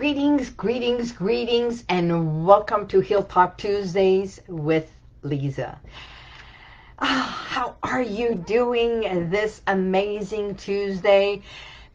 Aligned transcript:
Greetings, 0.00 0.48
greetings, 0.48 1.12
greetings, 1.12 1.84
and 1.90 2.46
welcome 2.46 2.88
to 2.88 3.00
Heal 3.00 3.22
Talk 3.22 3.58
Tuesdays 3.58 4.40
with 4.48 4.90
Lisa. 5.20 5.78
Oh, 6.98 7.44
how 7.46 7.76
are 7.82 8.00
you 8.00 8.34
doing 8.34 9.28
this 9.28 9.60
amazing 9.66 10.54
Tuesday? 10.54 11.42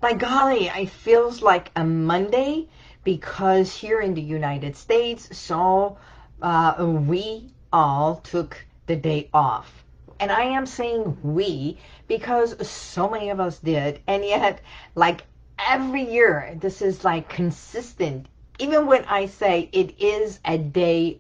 By 0.02 0.14
golly, 0.14 0.68
it 0.68 0.92
feels 0.92 1.42
like 1.42 1.72
a 1.76 1.84
Monday 1.84 2.68
because 3.04 3.76
here 3.76 4.02
in 4.02 4.14
the 4.14 4.22
United 4.22 4.76
States, 4.76 5.36
so 5.36 5.98
uh, 6.44 6.76
we 7.08 7.56
all 7.74 8.18
took 8.18 8.64
the 8.86 8.98
day 8.98 9.32
off. 9.34 9.84
And 10.20 10.32
I 10.32 10.44
am 10.44 10.68
saying 10.68 11.18
we 11.24 11.80
because 12.08 12.68
so 12.70 13.10
many 13.10 13.32
of 13.32 13.40
us 13.40 13.58
did. 13.58 14.00
And 14.06 14.24
yet, 14.24 14.62
like 14.94 15.26
every 15.60 16.04
year, 16.04 16.56
this 16.60 16.82
is 16.82 17.04
like 17.04 17.30
consistent. 17.30 18.28
Even 18.60 18.88
when 18.88 19.04
I 19.06 19.26
say 19.26 19.70
it 19.72 20.00
is 20.00 20.40
a 20.46 20.58
day, 20.58 21.20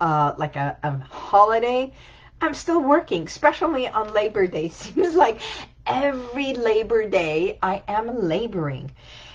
uh, 0.00 0.34
like 0.38 0.56
a, 0.56 0.76
a 0.82 0.98
holiday, 0.98 1.92
I'm 2.40 2.54
still 2.54 2.80
working, 2.82 3.24
especially 3.24 3.88
on 3.88 4.12
Labor 4.12 4.46
Day. 4.46 4.68
Seems 4.70 5.14
like 5.14 5.40
every 5.86 6.54
Labor 6.54 7.08
Day 7.08 7.58
I 7.62 7.82
am 7.88 8.22
laboring. 8.22 8.90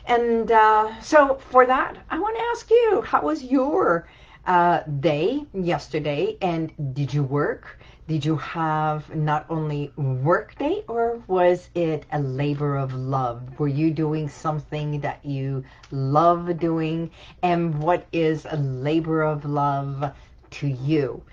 And 0.06 0.52
uh, 0.52 1.00
so 1.02 1.36
for 1.36 1.66
that, 1.66 1.98
I 2.09 2.20
want 2.20 2.36
to 2.38 2.44
ask 2.52 2.70
you, 2.70 3.02
how 3.02 3.22
was 3.22 3.44
your 3.44 4.08
uh, 4.45 4.81
day 5.00 5.45
yesterday? 5.54 6.38
And 6.41 6.72
did 6.94 7.13
you 7.13 7.23
work? 7.23 7.80
Did 8.08 8.26
you 8.26 8.36
have 8.38 9.16
not 9.16 9.45
only 9.50 9.94
work 9.95 10.58
day 10.58 10.84
or 10.88 11.22
was 11.27 11.70
it 11.76 12.05
a 12.12 12.20
labor 12.20 12.76
of 12.76 12.94
love? 12.94 13.59
Were 13.59 13.67
you 13.67 13.92
doing 13.92 14.28
something 14.28 15.00
that 15.02 15.23
you 15.23 15.64
love 15.92 16.59
doing? 16.59 17.12
And 17.42 17.81
what 17.81 18.08
is 18.12 18.45
a 18.50 18.58
labor 18.58 19.22
of 19.22 19.45
love 19.45 20.12
to 20.52 20.67
you? 20.67 21.23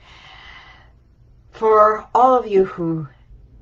For 1.51 2.07
all 2.15 2.35
of 2.39 2.47
you 2.47 2.65
who 2.65 3.09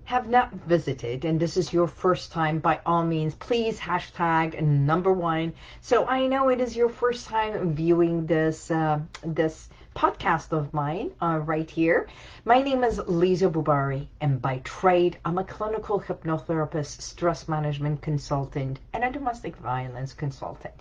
have 0.07 0.29
not 0.29 0.53
visited 0.53 1.25
and 1.25 1.41
this 1.41 1.57
is 1.57 1.73
your 1.73 1.89
first 1.89 2.31
time, 2.31 2.61
by 2.61 2.79
all 2.87 3.05
means, 3.05 3.35
please 3.35 3.81
hashtag 3.81 4.63
number 4.63 5.13
one. 5.13 5.53
So 5.81 6.07
I 6.07 6.29
know 6.29 6.49
it 6.49 6.61
is 6.61 6.77
your 6.77 6.89
first 6.89 7.27
time 7.27 7.75
viewing 7.75 8.25
this 8.25 8.71
uh, 8.71 9.01
this 9.25 9.69
podcast 9.97 10.53
of 10.53 10.73
mine 10.73 11.11
uh, 11.21 11.41
right 11.45 11.69
here. 11.69 12.07
My 12.45 12.63
name 12.63 12.85
is 12.85 13.01
Lisa 13.09 13.49
Bubari, 13.49 14.07
and 14.21 14.41
by 14.41 14.59
trade, 14.59 15.19
I'm 15.25 15.39
a 15.39 15.45
clinical 15.45 16.01
hypnotherapist, 16.01 17.03
stress 17.03 17.49
management 17.49 18.01
consultant, 18.01 18.79
and 18.93 19.03
a 19.03 19.11
domestic 19.11 19.57
violence 19.57 20.13
consultant. 20.13 20.75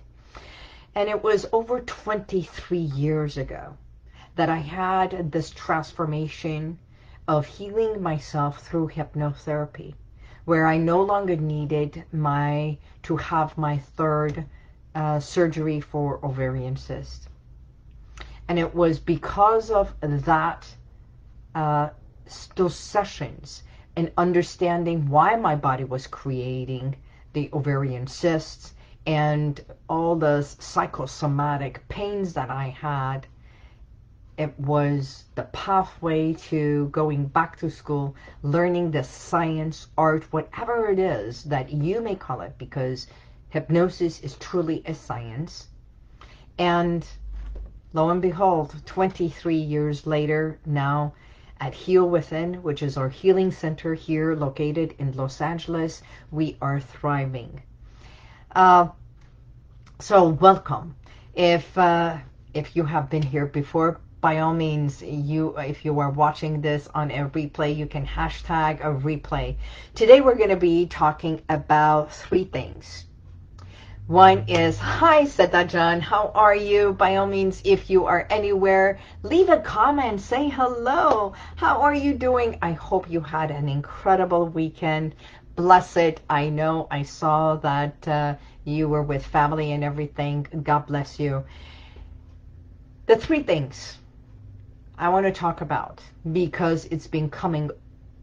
And 0.93 1.09
it 1.09 1.23
was 1.23 1.47
over 1.51 1.79
23 1.79 2.77
years 2.77 3.37
ago 3.37 3.75
that 4.35 4.49
I 4.49 4.57
had 4.57 5.31
this 5.31 5.49
transformation 5.49 6.77
of 7.27 7.45
healing 7.45 8.01
myself 8.01 8.61
through 8.61 8.89
hypnotherapy, 8.89 9.93
where 10.45 10.67
I 10.67 10.77
no 10.77 11.01
longer 11.01 11.35
needed 11.35 12.03
my 12.11 12.77
to 13.03 13.17
have 13.17 13.57
my 13.57 13.77
third 13.77 14.45
uh, 14.93 15.19
surgery 15.19 15.79
for 15.79 16.23
ovarian 16.23 16.77
cyst. 16.77 17.27
And 18.47 18.59
it 18.59 18.75
was 18.75 18.99
because 18.99 19.71
of 19.71 19.93
that, 20.01 20.67
uh, 21.55 21.89
those 22.55 22.75
sessions 22.75 23.63
and 23.95 24.11
understanding 24.17 25.09
why 25.09 25.35
my 25.35 25.55
body 25.55 25.83
was 25.83 26.05
creating 26.05 26.95
the 27.33 27.49
ovarian 27.53 28.07
cysts 28.07 28.73
and 29.05 29.63
all 29.89 30.15
the 30.15 30.41
psychosomatic 30.41 31.87
pains 31.87 32.33
that 32.33 32.49
I 32.49 32.69
had. 32.69 33.27
It 34.37 34.59
was 34.59 35.23
the 35.35 35.43
pathway 35.43 36.33
to 36.49 36.89
going 36.89 37.27
back 37.27 37.57
to 37.59 37.69
school, 37.69 38.15
learning 38.43 38.91
the 38.91 39.03
science, 39.03 39.87
art, 39.97 40.25
whatever 40.31 40.89
it 40.89 40.99
is 40.99 41.43
that 41.45 41.71
you 41.71 42.01
may 42.01 42.15
call 42.15 42.41
it, 42.41 42.57
because 42.57 43.07
hypnosis 43.49 44.19
is 44.19 44.35
truly 44.35 44.83
a 44.85 44.93
science. 44.93 45.69
And 46.57 47.07
lo 47.93 48.09
and 48.09 48.21
behold, 48.21 48.75
23 48.85 49.55
years 49.55 50.05
later, 50.05 50.59
now 50.65 51.13
at 51.61 51.73
Heal 51.73 52.09
Within, 52.09 52.61
which 52.61 52.83
is 52.83 52.97
our 52.97 53.07
healing 53.07 53.52
center 53.52 53.93
here 53.93 54.35
located 54.35 54.95
in 54.99 55.15
Los 55.15 55.39
Angeles, 55.39 56.02
we 56.31 56.57
are 56.61 56.81
thriving. 56.81 57.61
Uh, 58.53 58.89
so 59.99 60.27
welcome. 60.27 60.95
If 61.33 61.77
uh, 61.77 62.17
if 62.53 62.75
you 62.75 62.83
have 62.83 63.09
been 63.09 63.21
here 63.21 63.45
before, 63.45 63.99
by 64.25 64.39
all 64.39 64.55
means, 64.55 65.03
you 65.03 65.55
if 65.58 65.86
you 65.86 65.99
are 65.99 66.09
watching 66.09 66.59
this 66.59 66.89
on 66.95 67.11
a 67.11 67.30
replay, 67.30 67.77
you 67.77 67.86
can 67.86 68.08
hashtag 68.08 68.80
a 68.80 68.91
replay. 69.09 69.55
Today 69.93 70.19
we're 70.19 70.33
going 70.33 70.49
to 70.49 70.55
be 70.55 70.87
talking 70.87 71.43
about 71.47 72.11
three 72.11 72.45
things. 72.45 73.05
One 74.08 74.45
is, 74.47 74.80
hi, 74.80 75.25
Setajan, 75.25 76.02
how 76.02 76.31
are 76.33 76.55
you? 76.55 76.93
By 76.93 77.17
all 77.17 77.27
means, 77.27 77.61
if 77.64 77.87
you 77.87 78.05
are 78.05 78.25
anywhere, 78.31 78.97
leave 79.21 79.49
a 79.49 79.59
comment, 79.59 80.19
say 80.21 80.49
hello. 80.49 81.35
How 81.55 81.83
are 81.83 81.93
you 81.93 82.15
doing? 82.15 82.58
I 82.64 82.71
hope 82.71 83.08
you 83.08 83.21
had 83.21 83.52
an 83.52 83.69
incredible 83.69 84.47
weekend. 84.47 85.14
Bless 85.55 85.97
it. 85.97 86.21
I 86.31 86.49
know 86.49 86.87
I 86.89 87.03
saw 87.03 87.58
that 87.58 88.08
uh, 88.08 88.33
you 88.64 88.89
were 88.89 89.03
with 89.03 89.23
family 89.23 89.73
and 89.73 89.83
everything. 89.83 90.47
God 90.64 90.87
bless 90.87 91.19
you. 91.19 91.43
The 93.05 93.17
three 93.17 93.43
things 93.43 93.99
I 94.98 95.10
want 95.10 95.26
to 95.26 95.32
talk 95.32 95.60
about 95.60 96.02
because 96.32 96.86
it's 96.86 97.08
been 97.08 97.30
coming 97.30 97.70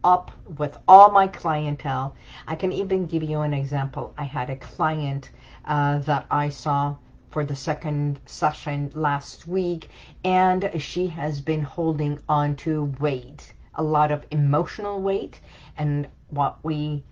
up 0.03 0.31
with 0.57 0.75
all 0.87 1.11
my 1.11 1.27
clientele. 1.27 2.15
I 2.47 2.55
can 2.55 2.71
even 2.71 3.05
give 3.05 3.21
you 3.21 3.41
an 3.41 3.53
example. 3.53 4.11
I 4.17 4.23
had 4.23 4.49
a 4.49 4.55
client 4.55 5.29
uh, 5.65 5.99
that 5.99 6.25
I 6.31 6.49
saw 6.49 6.95
for 7.29 7.45
the 7.45 7.55
second 7.55 8.19
session 8.25 8.91
last 8.95 9.47
week 9.47 9.89
and 10.23 10.71
she 10.79 11.07
has 11.07 11.41
been 11.41 11.61
holding 11.61 12.19
on 12.27 12.55
to 12.55 12.85
weight 12.99 13.53
a 13.75 13.83
lot 13.83 14.11
of 14.11 14.25
emotional 14.31 14.99
weight 14.99 15.39
and 15.77 16.07
what 16.29 16.57
we 16.63 17.03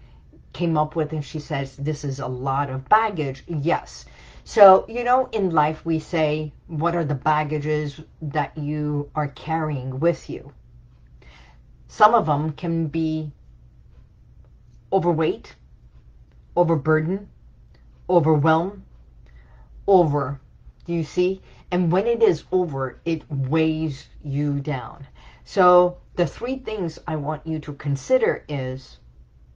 came 0.53 0.77
up 0.77 0.95
with 0.95 1.13
and 1.13 1.23
she 1.25 1.39
says 1.39 1.75
this 1.77 2.03
is 2.03 2.19
a 2.19 2.27
lot 2.27 2.69
of 2.69 2.87
baggage 2.89 3.43
yes 3.47 4.05
so 4.53 4.85
you 4.87 5.03
know 5.03 5.29
in 5.31 5.49
life 5.49 5.85
we 5.85 5.99
say 5.99 6.51
what 6.67 6.95
are 6.95 7.05
the 7.05 7.15
baggages 7.15 8.01
that 8.21 8.57
you 8.57 9.09
are 9.15 9.29
carrying 9.29 9.99
with 9.99 10.29
you 10.29 10.51
some 11.87 12.13
of 12.13 12.25
them 12.25 12.51
can 12.51 12.87
be 12.87 13.31
overweight 14.91 15.55
overburden 16.55 17.27
overwhelm, 18.11 18.83
over. 19.87 20.39
Do 20.85 20.93
you 20.93 21.03
see? 21.03 21.41
And 21.71 21.91
when 21.91 22.07
it 22.07 22.21
is 22.21 22.43
over, 22.51 22.99
it 23.05 23.23
weighs 23.31 24.09
you 24.21 24.59
down. 24.59 25.07
So 25.45 25.97
the 26.15 26.27
three 26.27 26.57
things 26.57 26.99
I 27.07 27.15
want 27.15 27.47
you 27.47 27.59
to 27.59 27.73
consider 27.73 28.43
is, 28.49 28.99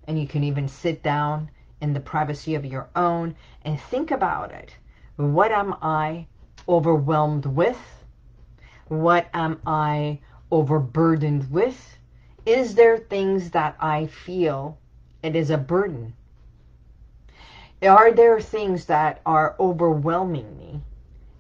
and 0.07 0.17
you 0.17 0.25
can 0.25 0.43
even 0.43 0.69
sit 0.69 1.03
down 1.03 1.51
in 1.81 1.93
the 1.93 1.99
privacy 1.99 2.55
of 2.55 2.65
your 2.65 2.87
own 2.95 3.35
and 3.63 3.79
think 3.79 4.11
about 4.11 4.51
it. 4.51 4.73
What 5.17 5.53
am 5.53 5.75
I 5.81 6.27
overwhelmed 6.67 7.45
with? 7.45 8.03
What 8.89 9.27
am 9.33 9.61
I 9.65 10.19
overburdened 10.51 11.49
with? 11.49 11.97
Is 12.45 12.75
there 12.75 12.97
things 12.97 13.51
that 13.51 13.77
I 13.79 14.07
feel 14.07 14.77
it 15.23 15.33
is 15.33 15.49
a 15.49 15.57
burden? 15.57 16.15
Are 17.81 18.11
there 18.11 18.41
things 18.41 18.87
that 18.87 19.21
are 19.25 19.55
overwhelming 19.57 20.57
me 20.57 20.81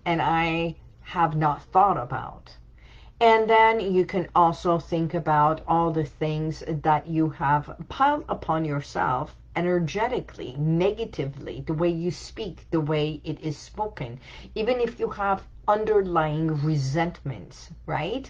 and 0.05 0.21
I 0.21 0.75
have 1.01 1.35
not 1.35 1.61
thought 1.63 1.97
about? 1.97 2.55
And 3.19 3.49
then 3.49 3.81
you 3.81 4.05
can 4.05 4.29
also 4.33 4.79
think 4.79 5.13
about 5.13 5.59
all 5.67 5.91
the 5.91 6.05
things 6.05 6.63
that 6.65 7.07
you 7.07 7.29
have 7.31 7.75
piled 7.89 8.23
upon 8.29 8.63
yourself 8.63 9.35
energetically, 9.55 10.55
negatively, 10.57 11.61
the 11.61 11.73
way 11.73 11.89
you 11.89 12.11
speak, 12.11 12.69
the 12.71 12.81
way 12.81 13.21
it 13.23 13.39
is 13.41 13.57
spoken, 13.57 14.19
even 14.55 14.79
if 14.79 14.99
you 14.99 15.09
have 15.09 15.47
underlying 15.67 16.61
resentments, 16.63 17.69
right? 17.85 18.29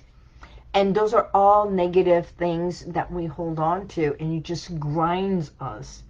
And 0.74 0.96
those 0.96 1.14
are 1.14 1.30
all 1.34 1.70
negative 1.70 2.28
things 2.38 2.86
that 2.86 3.12
we 3.12 3.26
hold 3.26 3.60
on 3.60 3.88
to 3.90 4.16
and 4.20 4.34
it 4.34 4.44
just 4.44 4.80
grinds 4.80 5.52
us 5.60 6.04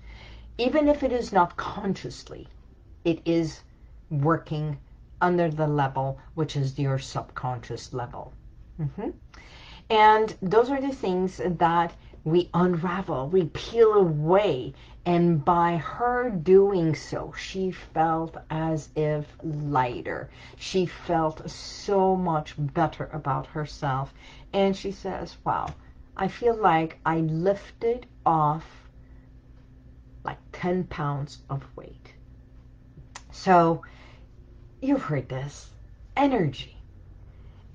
even 0.57 0.87
if 0.87 1.03
it 1.03 1.11
is 1.11 1.33
not 1.33 1.57
consciously, 1.57 2.47
it 3.03 3.21
is 3.25 3.61
working 4.09 4.77
under 5.21 5.49
the 5.49 5.67
level, 5.67 6.17
which 6.35 6.55
is 6.55 6.79
your 6.79 6.97
subconscious 6.97 7.93
level. 7.93 8.31
Mm 8.79 8.89
-hmm. 8.95 9.13
And 9.89 10.35
those 10.41 10.71
are 10.71 10.81
the 10.81 10.95
things 10.95 11.41
that 11.57 11.93
we 12.25 12.49
unravel, 12.55 13.29
we 13.29 13.45
peel 13.45 13.93
away. 13.93 14.73
And 15.05 15.45
by 15.45 15.77
her 15.77 16.31
doing 16.31 16.95
so, 16.95 17.31
she 17.37 17.71
felt 17.71 18.35
as 18.49 18.89
if 18.95 19.27
lighter. 19.43 20.31
She 20.57 20.87
felt 20.87 21.47
so 21.47 22.15
much 22.15 22.55
better 22.57 23.09
about 23.13 23.45
herself. 23.45 24.11
And 24.51 24.75
she 24.75 24.91
says, 24.91 25.37
wow, 25.45 25.67
I 26.17 26.27
feel 26.27 26.55
like 26.55 26.99
I 27.05 27.19
lifted 27.19 28.07
off 28.25 28.65
like 30.23 30.39
10 30.53 30.85
pounds 30.85 31.43
of 31.51 31.63
weight. 31.75 32.13
So 33.31 33.83
you've 34.81 35.03
heard 35.03 35.29
this. 35.29 35.69
Energy. 36.17 36.75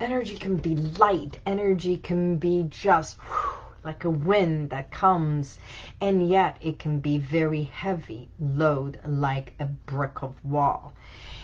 Energy 0.01 0.37
can 0.37 0.57
be 0.57 0.75
light. 0.75 1.39
Energy 1.45 1.95
can 1.95 2.35
be 2.35 2.65
just 2.69 3.17
whew, 3.19 3.50
like 3.83 4.03
a 4.03 4.09
wind 4.09 4.69
that 4.69 4.91
comes, 4.91 5.57
and 5.99 6.29
yet 6.29 6.57
it 6.61 6.79
can 6.79 6.99
be 6.99 7.17
very 7.17 7.63
heavy 7.63 8.29
load 8.39 8.99
like 9.05 9.53
a 9.59 9.65
brick 9.65 10.21
of 10.21 10.33
wall. 10.45 10.93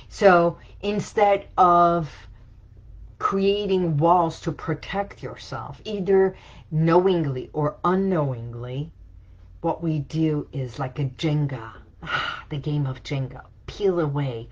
So 0.10 0.57
instead 0.81 1.48
of 1.57 2.10
creating 3.19 3.98
walls 3.98 4.39
to 4.42 4.51
protect 4.51 5.24
yourself, 5.24 5.81
either 5.84 6.36
knowingly 6.69 7.50
or 7.54 7.78
unknowingly, 7.84 8.92
what 9.62 9.81
we 9.81 10.00
do 10.00 10.48
is 10.54 10.80
like 10.80 11.00
a 11.00 11.06
Jenga, 11.06 11.72
ah, 12.04 12.45
the 12.50 12.57
game 12.57 12.86
of 12.86 13.04
Jenga, 13.04 13.42
peel 13.66 14.00
away 14.00 14.48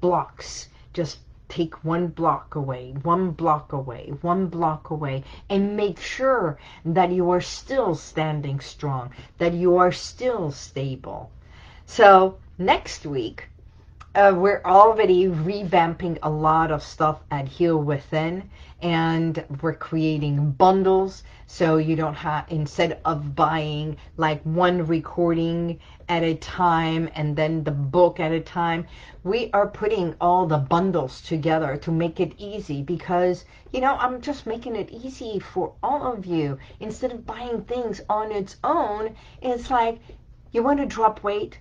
blocks, 0.00 0.68
just 0.92 1.18
take 1.50 1.84
one 1.84 2.06
block 2.06 2.54
away, 2.54 2.94
one 3.02 3.32
block 3.32 3.72
away, 3.72 4.12
one 4.22 4.46
block 4.46 4.90
away, 4.90 5.24
and 5.50 5.76
make 5.76 6.00
sure 6.00 6.58
that 6.84 7.10
you 7.10 7.30
are 7.30 7.40
still 7.40 7.94
standing 7.94 8.60
strong, 8.60 9.10
that 9.38 9.52
you 9.52 9.76
are 9.76 9.92
still 9.92 10.50
stable. 10.50 11.30
So 11.86 12.38
next 12.56 13.04
week, 13.04 13.48
uh, 14.16 14.34
we're 14.36 14.60
already 14.64 15.26
revamping 15.26 16.18
a 16.24 16.28
lot 16.30 16.72
of 16.72 16.82
stuff 16.82 17.20
at 17.30 17.46
Heal 17.46 17.78
Within 17.78 18.50
and 18.82 19.44
we're 19.62 19.74
creating 19.74 20.50
bundles 20.50 21.22
so 21.46 21.76
you 21.76 21.94
don't 21.94 22.14
have 22.14 22.46
instead 22.48 22.98
of 23.04 23.36
buying 23.36 23.96
like 24.16 24.42
one 24.42 24.84
recording 24.84 25.78
at 26.08 26.24
a 26.24 26.34
time 26.34 27.08
and 27.14 27.36
then 27.36 27.62
the 27.62 27.70
book 27.70 28.18
at 28.18 28.32
a 28.32 28.40
time 28.40 28.84
we 29.22 29.48
are 29.52 29.68
putting 29.68 30.16
all 30.20 30.44
the 30.44 30.58
bundles 30.58 31.20
together 31.20 31.76
to 31.76 31.92
make 31.92 32.18
it 32.18 32.34
easy 32.36 32.82
because 32.82 33.44
you 33.72 33.80
know 33.80 33.94
I'm 33.94 34.20
just 34.20 34.44
making 34.44 34.74
it 34.74 34.90
easy 34.90 35.38
for 35.38 35.72
all 35.84 36.12
of 36.12 36.26
you. 36.26 36.58
Instead 36.80 37.12
of 37.12 37.24
buying 37.24 37.62
things 37.62 38.00
on 38.08 38.32
its 38.32 38.56
own 38.64 39.14
it's 39.40 39.70
like 39.70 40.00
you 40.50 40.64
want 40.64 40.80
to 40.80 40.86
drop 40.86 41.22
weight? 41.22 41.58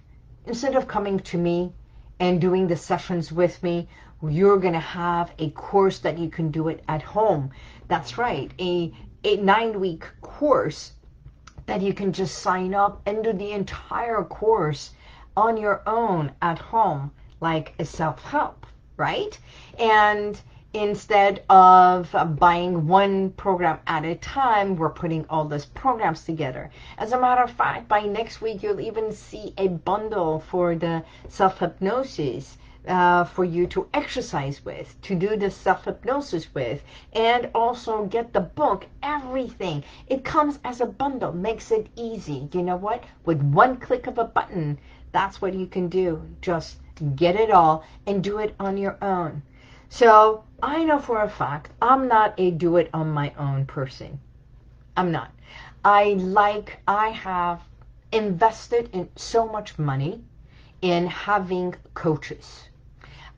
Instead 0.47 0.75
of 0.75 0.87
coming 0.87 1.19
to 1.19 1.37
me 1.37 1.73
and 2.19 2.41
doing 2.41 2.67
the 2.67 2.75
sessions 2.75 3.31
with 3.31 3.61
me, 3.63 3.87
you're 4.21 4.59
going 4.59 4.73
to 4.73 4.79
have 4.79 5.31
a 5.39 5.49
course 5.51 5.99
that 5.99 6.17
you 6.17 6.29
can 6.29 6.51
do 6.51 6.67
it 6.67 6.83
at 6.87 7.01
home. 7.01 7.51
That's 7.87 8.17
right, 8.17 8.51
a, 8.59 8.93
a 9.23 9.37
nine-week 9.37 10.05
course 10.21 10.93
that 11.65 11.81
you 11.81 11.93
can 11.93 12.11
just 12.11 12.39
sign 12.39 12.73
up 12.73 13.01
and 13.05 13.23
do 13.23 13.31
the 13.31 13.51
entire 13.51 14.23
course 14.23 14.91
on 15.37 15.55
your 15.55 15.81
own 15.87 16.31
at 16.41 16.59
home, 16.59 17.11
like 17.39 17.73
a 17.79 17.85
self-help, 17.85 18.65
right? 18.97 19.39
And 19.77 20.39
instead 20.73 21.43
of 21.49 22.15
buying 22.37 22.87
one 22.87 23.31
program 23.31 23.79
at 23.87 24.05
a 24.05 24.15
time, 24.15 24.75
we're 24.75 24.89
putting 24.89 25.25
all 25.29 25.45
those 25.45 25.65
programs 25.65 26.23
together. 26.23 26.69
As 26.97 27.11
a 27.11 27.19
matter 27.19 27.43
of 27.43 27.51
fact, 27.51 27.87
by 27.87 28.01
next 28.01 28.39
week, 28.41 28.61
you'll 28.61 28.79
even 28.79 29.11
see 29.11 29.53
a 29.57 29.67
bundle 29.67 30.39
for 30.39 30.75
the 30.75 31.03
self-hypnosis 31.27 32.57
uh, 32.87 33.23
for 33.23 33.43
you 33.43 33.67
to 33.67 33.87
exercise 33.93 34.63
with, 34.63 34.99
to 35.01 35.15
do 35.15 35.35
the 35.35 35.51
self-hypnosis 35.51 36.53
with, 36.53 36.81
and 37.13 37.49
also 37.53 38.05
get 38.05 38.31
the 38.31 38.39
book, 38.41 38.85
everything. 39.03 39.83
It 40.07 40.23
comes 40.23 40.59
as 40.63 40.81
a 40.81 40.85
bundle, 40.85 41.33
makes 41.33 41.71
it 41.71 41.87
easy. 41.95 42.47
You 42.53 42.61
know 42.61 42.77
what? 42.77 43.03
With 43.25 43.41
one 43.41 43.77
click 43.77 44.07
of 44.07 44.17
a 44.17 44.23
button, 44.23 44.77
that's 45.11 45.41
what 45.41 45.53
you 45.53 45.65
can 45.65 45.89
do. 45.89 46.21
Just 46.41 46.77
get 47.15 47.35
it 47.35 47.51
all 47.51 47.83
and 48.05 48.23
do 48.23 48.37
it 48.39 48.55
on 48.59 48.77
your 48.77 48.97
own. 49.01 49.41
So 49.89 50.43
I 50.61 50.83
know 50.83 50.99
for 50.99 51.21
a 51.21 51.29
fact 51.29 51.71
I'm 51.81 52.07
not 52.07 52.33
a 52.37 52.51
do 52.51 52.77
it 52.77 52.89
on 52.93 53.11
my 53.11 53.33
own 53.37 53.65
person. 53.65 54.19
I'm 54.97 55.11
not. 55.11 55.31
I 55.85 56.13
like, 56.13 56.79
I 56.87 57.09
have 57.09 57.61
invested 58.11 58.89
in 58.91 59.09
so 59.15 59.47
much 59.47 59.79
money 59.79 60.23
in 60.81 61.07
having 61.07 61.75
coaches. 61.93 62.68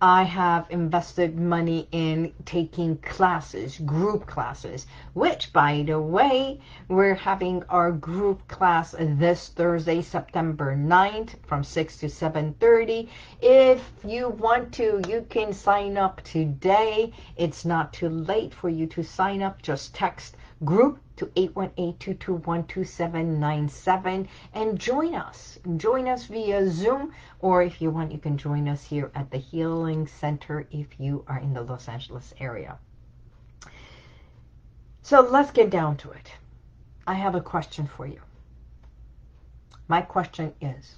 I 0.04 0.24
have 0.24 0.66
invested 0.72 1.38
money 1.38 1.88
in 1.92 2.34
taking 2.44 2.98
classes, 2.98 3.78
group 3.78 4.26
classes, 4.26 4.88
which, 5.14 5.54
by 5.54 5.84
the 5.86 6.02
way, 6.02 6.60
we're 6.88 7.14
having 7.14 7.62
our 7.70 7.92
group 7.92 8.48
class 8.48 8.96
this 8.98 9.50
Thursday, 9.50 10.02
September 10.02 10.76
9th 10.76 11.36
from 11.46 11.64
6 11.64 11.98
to 11.98 12.08
7.30. 12.08 13.10
If 13.44 13.92
you 14.04 14.30
want 14.30 14.74
to, 14.74 15.04
you 15.08 15.24
can 15.30 15.54
sign 15.54 15.98
up 15.98 16.22
today. 16.24 17.14
It's 17.38 17.64
not 17.64 17.94
too 17.94 18.10
late 18.10 18.56
for 18.56 18.70
you 18.70 18.88
to 18.88 19.04
sign 19.04 19.44
up. 19.44 19.62
Just 19.62 19.94
text 19.94 20.36
group 20.66 20.98
to 21.22 21.28
818-221-2797 21.28 24.28
and 24.56 24.80
join 24.80 25.14
us. 25.14 25.60
Join 25.78 26.08
us 26.08 26.26
via 26.26 26.68
Zoom 26.68 27.14
or 27.40 27.62
if 27.62 27.80
you 27.80 27.92
want 27.92 28.12
you 28.12 28.18
can 28.18 28.40
join 28.40 28.68
us 28.68 28.84
here 28.84 29.12
at 29.14 29.30
the 29.30 29.38
Healing 29.38 30.08
Center 30.08 30.66
if 30.72 31.00
you 31.00 31.24
are 31.28 31.38
in 31.38 31.54
the 31.54 31.62
Los 31.62 31.88
Angeles 31.88 32.34
area. 32.40 32.80
So 35.04 35.22
let's 35.22 35.52
get 35.52 35.70
down 35.70 35.98
to 35.98 36.10
it. 36.10 36.32
I 37.06 37.14
have 37.14 37.36
a 37.36 37.42
question 37.42 37.86
for 37.86 38.08
you. 38.08 38.22
My 39.88 40.02
question 40.02 40.56
is, 40.60 40.96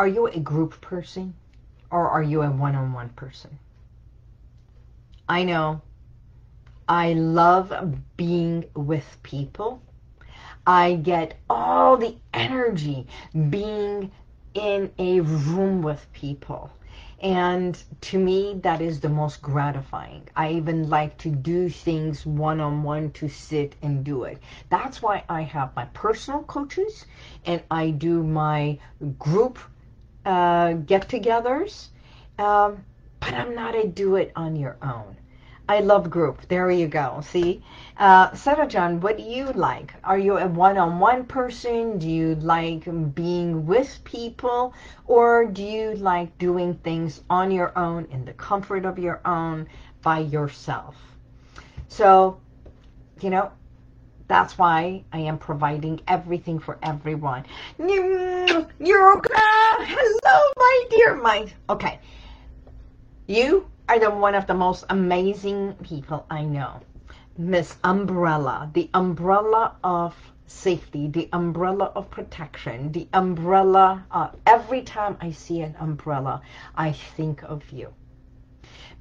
are 0.00 0.08
you 0.08 0.26
a 0.26 0.40
group 0.40 0.80
person 0.80 1.34
or 1.92 2.08
are 2.08 2.24
you 2.24 2.42
a 2.42 2.50
one-on-one 2.50 3.10
-on 3.10 3.12
-one 3.12 3.14
person? 3.14 3.60
I 5.28 5.44
know 5.44 5.82
I 6.88 7.12
love 7.12 7.72
being 8.16 8.64
with 8.74 9.18
people. 9.22 9.82
I 10.66 10.94
get 10.94 11.38
all 11.50 11.96
the 11.96 12.16
energy 12.32 13.06
being 13.50 14.12
in 14.54 14.92
a 14.98 15.20
room 15.20 15.82
with 15.82 16.06
people. 16.12 16.70
And 17.20 17.80
to 18.00 18.18
me, 18.18 18.58
that 18.62 18.80
is 18.80 19.00
the 19.00 19.08
most 19.08 19.40
gratifying. 19.40 20.28
I 20.34 20.52
even 20.52 20.90
like 20.90 21.18
to 21.18 21.30
do 21.30 21.68
things 21.68 22.26
one-on-one 22.26 23.04
-on 23.04 23.10
-one 23.10 23.12
to 23.14 23.28
sit 23.28 23.76
and 23.82 24.04
do 24.04 24.24
it. 24.24 24.38
That's 24.68 25.00
why 25.00 25.22
I 25.28 25.42
have 25.42 25.76
my 25.76 25.86
personal 25.94 26.42
coaches 26.42 27.06
and 27.46 27.62
I 27.70 27.90
do 27.90 28.22
my 28.24 28.78
group 29.18 29.58
uh, 30.26 30.72
get-togethers. 30.72 31.88
Um, 32.38 32.84
but 33.20 33.34
I'm 33.34 33.54
not 33.54 33.76
a 33.76 33.86
do 33.86 34.16
it 34.16 34.32
on 34.34 34.56
your 34.56 34.76
own. 34.82 35.16
I 35.68 35.80
love 35.80 36.10
group. 36.10 36.48
There 36.48 36.70
you 36.70 36.88
go. 36.88 37.22
See? 37.22 37.62
Uh, 37.96 38.34
Sarah 38.34 38.66
John, 38.66 39.00
what 39.00 39.16
do 39.16 39.22
you 39.22 39.46
like? 39.52 39.94
Are 40.02 40.18
you 40.18 40.36
a 40.36 40.46
one-on-one 40.48 41.20
-on 41.20 41.24
-one 41.24 41.28
person? 41.28 41.98
Do 41.98 42.08
you 42.08 42.34
like 42.34 42.84
being 43.14 43.66
with 43.66 44.00
people? 44.04 44.74
Or 45.06 45.46
do 45.46 45.62
you 45.62 45.94
like 45.94 46.36
doing 46.38 46.74
things 46.82 47.22
on 47.30 47.50
your 47.50 47.72
own, 47.76 48.06
in 48.10 48.24
the 48.24 48.34
comfort 48.34 48.84
of 48.84 48.98
your 48.98 49.20
own, 49.24 49.66
by 50.02 50.18
yourself? 50.18 50.96
So, 51.88 52.40
you 53.20 53.30
know, 53.30 53.52
that's 54.28 54.56
why 54.56 55.04
I 55.12 55.18
am 55.18 55.38
providing 55.38 56.00
everything 56.08 56.58
for 56.58 56.78
everyone. 56.82 57.44
You're 57.78 59.20
Hello, 59.94 60.38
my 60.56 60.84
dear. 60.90 61.14
My 61.16 61.46
Okay. 61.68 62.00
You 63.26 63.71
are 63.92 63.98
the 63.98 64.10
one 64.10 64.34
of 64.34 64.46
the 64.46 64.54
most 64.54 64.86
amazing 64.88 65.74
people 65.82 66.24
I 66.30 66.44
know. 66.44 66.80
Miss 67.36 67.76
Umbrella, 67.84 68.70
the 68.72 68.88
umbrella 68.94 69.76
of 69.84 70.16
safety, 70.46 71.08
the 71.08 71.28
umbrella 71.34 71.92
of 71.94 72.10
protection, 72.10 72.90
the 72.92 73.06
umbrella, 73.12 74.02
uh, 74.10 74.30
every 74.46 74.80
time 74.80 75.18
I 75.20 75.32
see 75.32 75.60
an 75.60 75.76
umbrella, 75.78 76.40
I 76.74 76.92
think 76.92 77.42
of 77.42 77.70
you. 77.70 77.92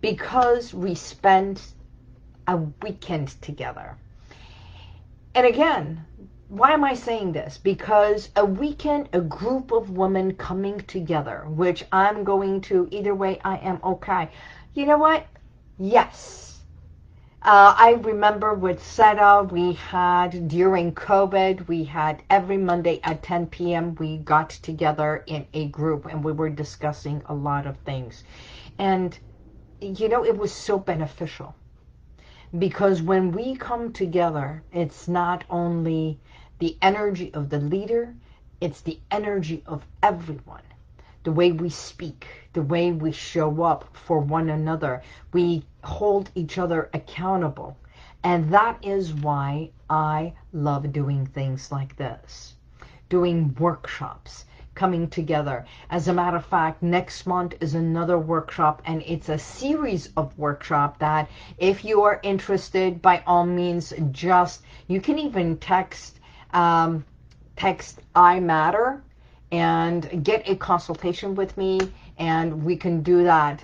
Because 0.02 0.74
we 0.74 0.94
spent 0.96 1.66
a 2.50 2.58
weekend 2.58 3.30
together. 3.42 3.96
And 5.34 5.48
again, 5.48 6.06
why 6.52 6.72
am 6.72 6.84
I 6.84 6.96
saying 6.96 7.32
this? 7.32 7.58
Because 7.58 8.28
a 8.36 8.44
weekend, 8.44 9.08
a 9.14 9.22
group 9.22 9.72
of 9.72 9.92
women 9.92 10.36
coming 10.36 10.82
together, 10.82 11.46
which 11.48 11.86
I'm 11.94 12.26
going 12.26 12.60
to, 12.64 12.90
either 12.92 13.16
way, 13.16 13.40
I 13.46 13.56
am 13.60 13.80
okay. 13.86 14.28
You 14.74 14.86
know 14.86 14.98
what? 14.98 15.28
Yes. 15.78 16.62
Uh, 17.42 17.76
I 17.78 17.94
remember 18.04 18.54
with 18.54 18.82
SETA, 18.82 19.50
we 19.52 19.74
had, 19.74 20.48
during 20.48 20.94
COVID, 20.94 21.68
we 21.68 21.84
had 21.84 22.24
every 22.30 22.58
Monday 22.58 23.02
at 23.04 23.22
10 23.24 23.48
p.m., 23.48 23.96
we 23.96 24.18
got 24.20 24.52
together 24.52 25.24
in 25.28 25.46
a 25.54 25.68
group 25.68 26.06
and 26.06 26.24
we 26.24 26.32
were 26.32 26.50
discussing 26.50 27.22
a 27.28 27.34
lot 27.34 27.68
of 27.68 27.78
things. 27.80 28.24
And, 28.80 29.20
you 29.82 30.08
know, 30.08 30.24
it 30.26 30.38
was 30.38 30.54
so 30.54 30.80
beneficial. 30.80 31.56
Because 32.58 33.02
when 33.02 33.34
we 33.34 33.58
come 33.58 33.92
together, 33.92 34.64
it's 34.72 35.08
not 35.10 35.44
only 35.50 36.20
the 36.60 36.78
energy 36.82 37.34
of 37.34 37.50
the 37.50 37.60
leader, 37.60 38.16
it's 38.62 38.82
the 38.82 39.00
energy 39.12 39.64
of 39.66 39.86
everyone 40.04 40.64
the 41.24 41.32
way 41.32 41.52
we 41.52 41.70
speak, 41.70 42.28
the 42.54 42.62
way 42.62 42.92
we 42.92 43.12
show 43.12 43.64
up 43.64 43.96
for 43.96 44.20
one 44.20 44.50
another. 44.50 45.02
We 45.34 45.64
hold 45.84 46.32
each 46.36 46.58
other 46.58 46.90
accountable. 46.94 47.78
And 48.24 48.52
that 48.54 48.78
is 48.84 49.14
why 49.14 49.72
I 49.90 50.34
love 50.54 50.92
doing 50.94 51.26
things 51.26 51.72
like 51.72 51.96
this. 51.96 52.56
Doing 53.10 53.56
workshops, 53.60 54.46
coming 54.74 55.10
together. 55.10 55.66
As 55.90 56.08
a 56.08 56.14
matter 56.14 56.38
of 56.38 56.46
fact, 56.46 56.82
next 56.82 57.26
month 57.26 57.56
is 57.62 57.76
another 57.76 58.18
workshop 58.18 58.82
and 58.86 59.04
it's 59.06 59.30
a 59.30 59.38
series 59.38 60.10
of 60.18 60.38
workshop 60.38 61.00
that 61.00 61.30
if 61.58 61.84
you 61.84 62.04
are 62.04 62.20
interested, 62.24 63.02
by 63.02 63.24
all 63.28 63.46
means, 63.46 63.94
just, 64.12 64.62
you 64.88 65.02
can 65.02 65.20
even 65.20 65.58
text, 65.58 66.20
um, 66.54 67.04
text 67.56 68.00
I 68.16 68.40
matter 68.40 69.04
and 69.52 70.24
get 70.24 70.48
a 70.48 70.56
consultation 70.56 71.36
with 71.36 71.58
me 71.58 71.80
and 72.18 72.64
we 72.64 72.76
can 72.76 73.02
do 73.02 73.24
that. 73.24 73.64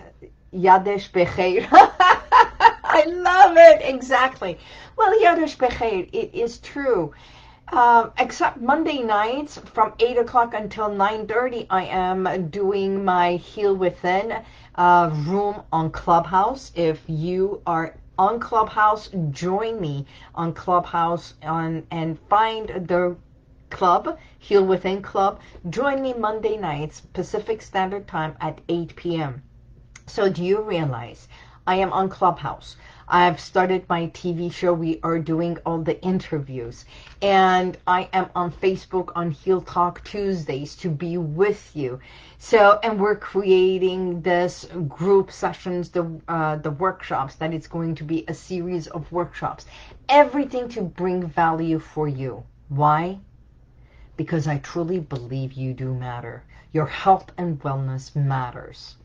Yadesh 0.53 1.11
Becheir. 1.11 1.67
I 1.71 3.03
love 3.05 3.55
it. 3.57 3.81
Exactly. 3.83 4.57
Well, 4.97 5.19
Yadesh 5.21 5.57
Becheir, 5.57 6.09
it 6.11 6.33
is 6.33 6.59
true. 6.59 7.13
Um, 7.73 8.11
except 8.17 8.57
Monday 8.61 9.01
nights 9.03 9.57
from 9.73 9.93
8 9.99 10.17
o'clock 10.19 10.53
until 10.53 10.89
9.30, 10.89 11.67
I 11.69 11.83
am 11.85 12.47
doing 12.49 13.03
my 13.03 13.35
Heal 13.35 13.75
Within 13.75 14.41
uh, 14.75 15.09
room 15.25 15.61
on 15.73 15.91
Clubhouse. 15.91 16.71
If 16.75 17.03
you 17.07 17.61
are 17.67 17.93
on 18.17 18.39
Clubhouse, 18.39 19.09
join 19.31 19.81
me 19.81 20.05
on 20.33 20.53
Clubhouse 20.53 21.33
on, 21.43 21.85
and 21.91 22.17
find 22.29 22.69
the 22.87 23.17
club, 23.69 24.17
Heal 24.39 24.65
Within 24.65 25.01
Club. 25.01 25.39
Join 25.69 26.01
me 26.01 26.13
Monday 26.13 26.57
nights, 26.57 27.01
Pacific 27.13 27.61
Standard 27.61 28.07
Time 28.07 28.35
at 28.41 28.61
8 28.69 28.95
p.m. 28.95 29.43
So 30.07 30.29
do 30.29 30.43
you 30.43 30.61
realize 30.61 31.27
I 31.67 31.75
am 31.75 31.91
on 31.91 32.07
Clubhouse. 32.07 32.77
I've 33.09 33.41
started 33.41 33.89
my 33.89 34.07
TV 34.07 34.49
show. 34.51 34.73
We 34.73 35.01
are 35.03 35.19
doing 35.19 35.57
all 35.65 35.79
the 35.79 36.01
interviews. 36.01 36.85
And 37.21 37.77
I 37.85 38.09
am 38.13 38.29
on 38.35 38.53
Facebook 38.53 39.11
on 39.15 39.31
Heal 39.31 39.61
Talk 39.61 40.01
Tuesdays 40.05 40.77
to 40.77 40.89
be 40.89 41.17
with 41.17 41.71
you. 41.75 41.99
So, 42.37 42.79
and 42.83 42.97
we're 42.97 43.17
creating 43.17 44.21
this 44.21 44.65
group 44.87 45.29
sessions, 45.29 45.89
the, 45.89 46.09
uh, 46.29 46.55
the 46.55 46.71
workshops, 46.71 47.35
that 47.35 47.53
it's 47.53 47.67
going 47.67 47.95
to 47.95 48.05
be 48.05 48.23
a 48.29 48.33
series 48.33 48.87
of 48.87 49.11
workshops. 49.11 49.65
Everything 50.07 50.69
to 50.69 50.81
bring 50.81 51.27
value 51.27 51.79
for 51.79 52.07
you. 52.07 52.45
Why? 52.69 53.19
Because 54.17 54.47
I 54.47 54.57
truly 54.57 54.99
believe 54.99 55.53
you 55.53 55.73
do 55.73 55.93
matter. 55.93 56.43
Your 56.73 56.87
health 56.87 57.31
and 57.37 57.61
wellness 57.61 58.15
matters. 58.15 58.97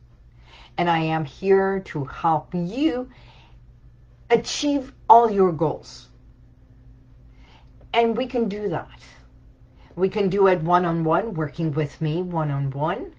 And 0.77 0.89
I 0.89 0.99
am 0.99 1.23
here 1.23 1.79
to 1.85 2.03
help 2.05 2.53
you 2.53 3.09
achieve 4.29 4.91
all 5.07 5.29
your 5.31 5.51
goals. 5.51 6.09
And 7.93 8.17
we 8.17 8.25
can 8.25 8.49
do 8.49 8.69
that. 8.69 8.99
We 9.95 10.09
can 10.09 10.29
do 10.29 10.47
it 10.47 10.61
one-on-one, 10.63 11.25
-on 11.25 11.33
-one, 11.33 11.37
working 11.37 11.71
with 11.73 12.01
me 12.01 12.23
one-on-one. 12.23 12.71
-on 12.71 13.05
-one. 13.05 13.11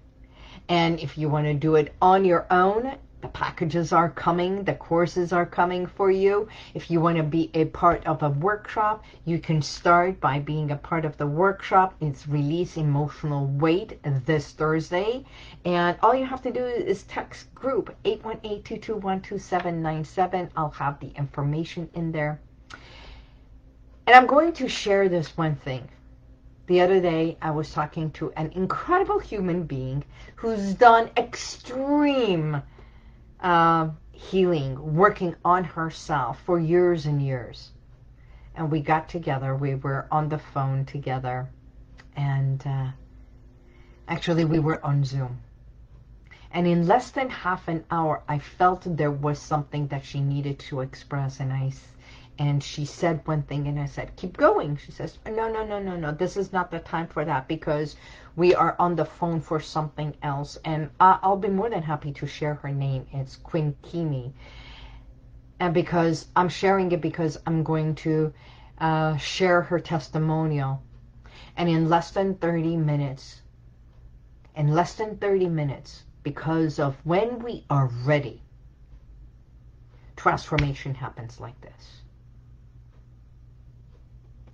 And 0.67 0.99
if 0.99 1.17
you 1.17 1.29
want 1.29 1.45
to 1.45 1.53
do 1.53 1.75
it 1.75 1.93
on 2.01 2.25
your 2.25 2.45
own, 2.51 2.97
the 3.25 3.31
packages 3.31 3.91
are 3.91 4.11
coming, 4.11 4.63
the 4.65 4.75
courses 4.75 5.33
are 5.33 5.47
coming 5.47 5.87
for 5.87 6.11
you. 6.11 6.47
If 6.75 6.91
you 6.91 7.01
want 7.01 7.17
to 7.17 7.23
be 7.23 7.49
a 7.55 7.65
part 7.65 8.05
of 8.05 8.21
a 8.21 8.29
workshop, 8.29 9.03
you 9.25 9.39
can 9.39 9.63
start 9.63 10.19
by 10.19 10.37
being 10.37 10.69
a 10.69 10.75
part 10.75 11.05
of 11.05 11.17
the 11.17 11.25
workshop. 11.25 11.95
It's 12.01 12.27
Release 12.27 12.77
Emotional 12.77 13.47
Weight 13.47 13.99
this 14.27 14.51
Thursday. 14.51 15.25
And 15.65 15.97
all 16.03 16.13
you 16.13 16.27
have 16.27 16.43
to 16.43 16.51
do 16.51 16.63
is 16.63 17.01
text 17.03 17.51
group 17.55 17.95
818-221-2797. 18.05 20.49
I'll 20.55 20.69
have 20.69 20.99
the 20.99 21.09
information 21.15 21.89
in 21.95 22.11
there. 22.11 22.39
And 24.05 24.15
I'm 24.15 24.27
going 24.27 24.53
to 24.53 24.69
share 24.69 25.09
this 25.09 25.35
one 25.35 25.55
thing. 25.55 25.89
The 26.67 26.81
other 26.81 27.01
day, 27.01 27.37
I 27.41 27.49
was 27.49 27.73
talking 27.73 28.11
to 28.11 28.31
an 28.37 28.51
incredible 28.51 29.17
human 29.17 29.63
being 29.63 30.03
who's 30.35 30.75
done 30.75 31.09
extreme 31.17 32.61
healing, 34.11 34.95
working 34.95 35.35
on 35.45 35.63
herself 35.63 36.39
for 36.45 36.59
years 36.59 37.05
and 37.05 37.21
years. 37.21 37.71
And 38.55 38.71
we 38.71 38.79
got 38.79 39.09
together. 39.09 39.55
We 39.55 39.75
were 39.75 40.07
on 40.11 40.29
the 40.29 40.39
phone 40.39 40.85
together. 40.85 41.49
And 42.15 42.65
uh, 42.65 42.87
actually, 44.07 44.45
we 44.45 44.59
were 44.59 44.83
on 44.83 45.03
Zoom. 45.03 45.41
And 46.51 46.65
in 46.65 46.87
less 46.87 47.11
than 47.11 47.29
half 47.29 47.67
an 47.67 47.83
hour, 47.91 48.23
I 48.27 48.39
felt 48.39 48.83
there 48.85 49.11
was 49.11 49.37
something 49.37 49.87
that 49.87 50.05
she 50.05 50.21
needed 50.21 50.57
to 50.59 50.79
express. 50.79 51.39
And 51.39 51.51
I 51.51 51.73
and 52.37 52.61
she 52.61 52.83
said 52.83 53.25
one 53.25 53.43
thing 53.43 53.67
and 53.67 53.79
I 53.79 53.85
said, 53.85 54.15
keep 54.17 54.35
going. 54.35 54.75
She 54.77 54.91
says, 54.91 55.17
no, 55.25 55.49
no, 55.49 55.65
no, 55.65 55.79
no, 55.79 55.95
no. 55.95 56.11
This 56.11 56.35
is 56.35 56.51
not 56.51 56.69
the 56.69 56.79
time 56.79 57.07
for 57.07 57.23
that 57.23 57.47
because 57.47 57.95
we 58.35 58.53
are 58.53 58.75
on 58.77 58.95
the 58.95 59.05
phone 59.05 59.39
for 59.39 59.59
something 59.61 60.15
else. 60.21 60.57
And 60.65 60.89
I'll 60.99 61.37
be 61.37 61.47
more 61.47 61.69
than 61.69 61.81
happy 61.81 62.11
to 62.13 62.27
share 62.27 62.55
her 62.55 62.71
name. 62.71 63.07
It's 63.13 63.37
Quinn 63.37 63.75
Kimi. 63.83 64.33
And 65.61 65.73
because 65.73 66.27
I'm 66.35 66.49
sharing 66.49 66.91
it 66.91 66.99
because 66.99 67.37
I'm 67.45 67.63
going 67.63 67.95
to 67.95 68.33
uh, 68.79 69.15
share 69.15 69.61
her 69.61 69.79
testimonial. 69.79 70.83
And 71.55 71.69
in 71.69 71.87
less 71.87 72.11
than 72.11 72.35
30 72.35 72.75
minutes, 72.75 73.41
in 74.55 74.73
less 74.73 74.95
than 74.95 75.17
30 75.17 75.47
minutes, 75.47 76.03
because 76.23 76.79
of 76.79 76.97
when 77.05 77.39
we 77.39 77.63
are 77.69 77.87
ready, 78.03 78.41
transformation 80.17 80.95
happens 80.95 81.39
like 81.39 81.59
this. 81.61 82.01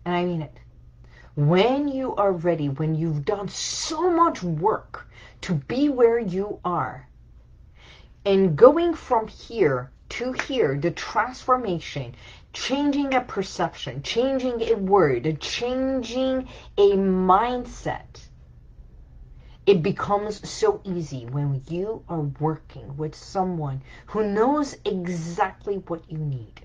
And 0.06 0.16
I 0.16 0.26
mean 0.26 0.42
it. 0.42 0.58
When 1.36 1.88
you 1.88 2.16
are 2.16 2.32
ready, 2.32 2.70
when 2.70 2.96
you've 2.96 3.26
done 3.26 3.48
so 3.48 4.12
much 4.12 4.44
work 4.44 5.08
to 5.42 5.54
be 5.54 5.90
where 5.90 6.20
you 6.20 6.60
are, 6.66 7.08
and 8.26 8.56
going 8.56 8.94
from 8.94 9.28
here 9.28 9.92
to 10.10 10.34
here, 10.34 10.78
the 10.78 10.92
transformation, 10.92 12.16
changing 12.54 13.14
a 13.14 13.22
perception, 13.22 14.04
changing 14.04 14.62
a 14.62 14.76
word, 14.76 15.40
changing 15.40 16.48
a 16.78 16.90
mindset, 16.92 18.28
it 19.66 19.82
becomes 19.82 20.48
so 20.50 20.82
easy 20.84 21.26
when 21.28 21.64
you 21.70 22.04
are 22.10 22.22
working 22.40 22.98
with 22.98 23.16
someone 23.16 23.82
who 24.08 24.28
knows 24.28 24.76
exactly 24.84 25.76
what 25.76 26.12
you 26.12 26.18
need. 26.18 26.62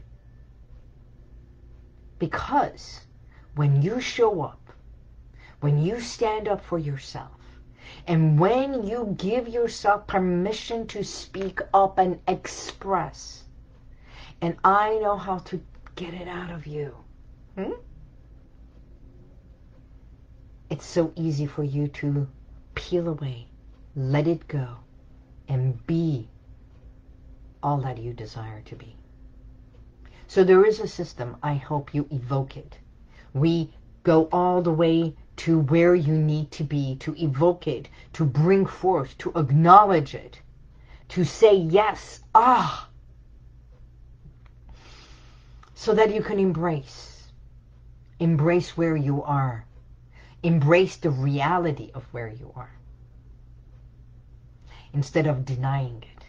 Because 2.18 3.05
when 3.56 3.80
you 3.80 4.00
show 4.00 4.42
up, 4.42 4.60
when 5.60 5.82
you 5.82 5.98
stand 5.98 6.46
up 6.46 6.62
for 6.62 6.78
yourself, 6.78 7.30
and 8.06 8.38
when 8.38 8.86
you 8.86 9.14
give 9.18 9.48
yourself 9.48 10.06
permission 10.06 10.86
to 10.86 11.02
speak 11.02 11.60
up 11.72 11.98
and 11.98 12.20
express, 12.28 13.44
and 14.42 14.56
I 14.62 14.98
know 14.98 15.16
how 15.16 15.38
to 15.38 15.60
get 15.94 16.12
it 16.12 16.28
out 16.28 16.50
of 16.50 16.66
you, 16.66 16.94
hmm? 17.56 17.72
it's 20.68 20.84
so 20.84 21.12
easy 21.16 21.46
for 21.46 21.64
you 21.64 21.88
to 21.88 22.28
peel 22.74 23.08
away, 23.08 23.48
let 23.94 24.26
it 24.26 24.46
go, 24.48 24.76
and 25.48 25.84
be 25.86 26.28
all 27.62 27.78
that 27.78 27.96
you 27.96 28.12
desire 28.12 28.60
to 28.66 28.76
be. 28.76 28.96
So 30.28 30.44
there 30.44 30.66
is 30.66 30.80
a 30.80 30.88
system. 30.88 31.36
I 31.42 31.54
hope 31.54 31.94
you 31.94 32.06
evoke 32.10 32.58
it. 32.58 32.78
We 33.36 33.70
go 34.04 34.28
all 34.32 34.62
the 34.62 34.72
way 34.72 35.14
to 35.38 35.60
where 35.60 35.94
you 35.94 36.14
need 36.14 36.50
to 36.52 36.64
be, 36.64 36.96
to 36.96 37.14
evoke 37.22 37.68
it, 37.68 37.88
to 38.14 38.24
bring 38.24 38.66
forth, 38.66 39.18
to 39.18 39.32
acknowledge 39.36 40.14
it, 40.14 40.40
to 41.10 41.24
say 41.24 41.54
yes, 41.56 42.20
ah, 42.34 42.88
so 45.74 45.94
that 45.94 46.14
you 46.14 46.22
can 46.22 46.40
embrace. 46.40 47.28
Embrace 48.20 48.76
where 48.76 48.96
you 48.96 49.22
are. 49.24 49.66
Embrace 50.42 50.96
the 50.96 51.10
reality 51.10 51.90
of 51.94 52.04
where 52.12 52.28
you 52.28 52.52
are. 52.56 52.72
Instead 54.94 55.26
of 55.26 55.44
denying 55.44 56.02
it. 56.02 56.24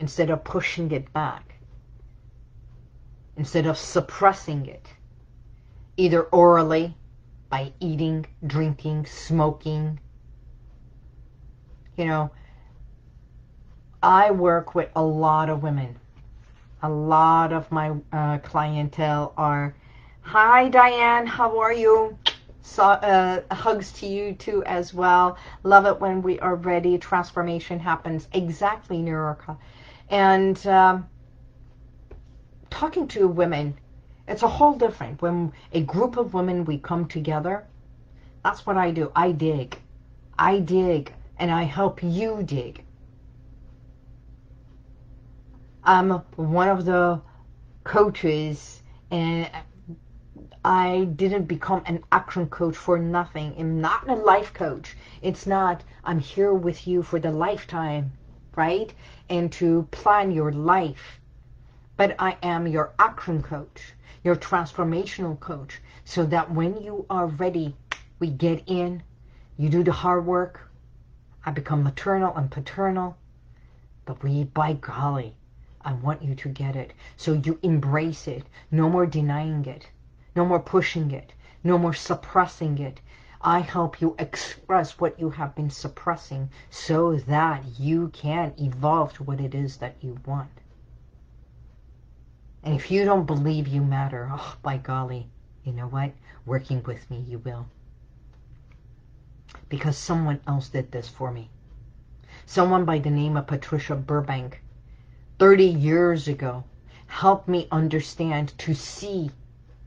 Instead 0.00 0.30
of 0.30 0.44
pushing 0.44 0.90
it 0.92 1.12
back. 1.12 1.54
instead 3.36 3.66
of 3.66 3.78
suppressing 3.78 4.66
it, 4.66 4.88
either 5.96 6.22
orally, 6.22 6.94
by 7.50 7.72
eating, 7.80 8.24
drinking, 8.46 9.06
smoking. 9.06 10.00
You 11.96 12.06
know, 12.06 12.30
I 14.02 14.30
work 14.30 14.74
with 14.74 14.88
a 14.96 15.02
lot 15.02 15.50
of 15.50 15.62
women. 15.62 15.98
A 16.82 16.88
lot 16.88 17.52
of 17.52 17.70
my 17.70 17.94
uh, 18.12 18.38
clientele 18.38 19.34
are, 19.36 19.74
hi 20.22 20.68
Diane, 20.68 21.26
how 21.26 21.60
are 21.60 21.72
you? 21.72 22.18
So, 22.62 22.84
uh, 22.84 23.54
hugs 23.54 23.92
to 23.94 24.06
you 24.06 24.34
too 24.34 24.64
as 24.64 24.94
well. 24.94 25.36
Love 25.62 25.84
it 25.84 26.00
when 26.00 26.22
we 26.22 26.40
are 26.40 26.54
ready. 26.54 26.96
Transformation 26.96 27.78
happens. 27.78 28.28
Exactly, 28.32 28.98
Nurika. 28.98 29.58
And 30.08 30.64
um, 30.66 31.08
talking 32.70 33.08
to 33.08 33.28
women, 33.28 33.76
it's 34.32 34.42
a 34.42 34.48
whole 34.48 34.72
different. 34.72 35.20
When 35.20 35.52
a 35.72 35.82
group 35.82 36.16
of 36.16 36.32
women, 36.32 36.64
we 36.64 36.78
come 36.78 37.06
together, 37.06 37.66
that's 38.42 38.64
what 38.66 38.78
I 38.78 38.90
do. 38.90 39.12
I 39.14 39.32
dig. 39.32 39.78
I 40.38 40.58
dig 40.60 41.12
and 41.38 41.50
I 41.50 41.64
help 41.64 42.02
you 42.02 42.42
dig. 42.42 42.84
I'm 45.84 46.10
one 46.36 46.68
of 46.68 46.84
the 46.84 47.20
coaches 47.84 48.82
and 49.10 49.50
I 50.64 51.08
didn't 51.16 51.44
become 51.44 51.82
an 51.86 52.02
action 52.10 52.48
coach 52.48 52.76
for 52.76 52.98
nothing. 52.98 53.54
I'm 53.58 53.80
not 53.80 54.08
a 54.08 54.14
life 54.14 54.54
coach. 54.54 54.96
It's 55.20 55.46
not, 55.46 55.84
I'm 56.04 56.20
here 56.20 56.54
with 56.54 56.86
you 56.86 57.02
for 57.02 57.18
the 57.18 57.32
lifetime, 57.32 58.12
right? 58.56 58.94
And 59.28 59.52
to 59.52 59.86
plan 59.90 60.30
your 60.30 60.52
life. 60.52 61.20
But 61.96 62.14
I 62.18 62.38
am 62.42 62.66
your 62.66 62.94
action 62.98 63.42
coach, 63.42 63.92
your 64.24 64.36
transformational 64.36 65.38
coach, 65.40 65.80
so 66.04 66.24
that 66.26 66.50
when 66.50 66.80
you 66.82 67.06
are 67.10 67.26
ready, 67.26 67.76
we 68.18 68.28
get 68.28 68.62
in, 68.66 69.02
you 69.56 69.68
do 69.68 69.82
the 69.82 69.92
hard 69.92 70.24
work, 70.26 70.68
I 71.44 71.50
become 71.50 71.82
maternal 71.82 72.34
and 72.36 72.50
paternal, 72.50 73.16
but 74.04 74.22
we, 74.22 74.44
by 74.44 74.74
golly, 74.74 75.34
I 75.84 75.92
want 75.94 76.22
you 76.22 76.36
to 76.36 76.48
get 76.48 76.76
it. 76.76 76.92
So 77.16 77.32
you 77.32 77.58
embrace 77.62 78.28
it. 78.28 78.44
No 78.70 78.88
more 78.88 79.06
denying 79.06 79.64
it. 79.66 79.88
No 80.36 80.44
more 80.44 80.60
pushing 80.60 81.10
it. 81.10 81.32
No 81.64 81.76
more 81.78 81.92
suppressing 81.94 82.78
it. 82.78 83.00
I 83.40 83.58
help 83.58 84.00
you 84.00 84.14
express 84.20 85.00
what 85.00 85.18
you 85.18 85.30
have 85.30 85.56
been 85.56 85.70
suppressing 85.70 86.50
so 86.70 87.16
that 87.16 87.64
you 87.78 88.08
can 88.10 88.54
evolve 88.58 89.12
to 89.14 89.24
what 89.24 89.40
it 89.40 89.54
is 89.54 89.78
that 89.78 89.96
you 90.00 90.16
want. 90.24 90.61
And 92.64 92.74
if 92.74 92.90
you 92.90 93.04
don't 93.04 93.26
believe 93.26 93.66
you 93.66 93.80
matter, 93.80 94.30
oh, 94.32 94.56
by 94.62 94.76
golly, 94.76 95.26
you 95.64 95.72
know 95.72 95.88
what? 95.88 96.12
Working 96.46 96.82
with 96.84 97.10
me, 97.10 97.24
you 97.28 97.38
will. 97.38 97.66
Because 99.68 99.96
someone 99.96 100.40
else 100.46 100.68
did 100.68 100.92
this 100.92 101.08
for 101.08 101.32
me. 101.32 101.50
Someone 102.46 102.84
by 102.84 102.98
the 102.98 103.10
name 103.10 103.36
of 103.36 103.46
Patricia 103.46 103.96
Burbank 103.96 104.62
30 105.38 105.64
years 105.64 106.28
ago 106.28 106.64
helped 107.06 107.48
me 107.48 107.66
understand 107.70 108.56
to 108.58 108.74
see 108.74 109.30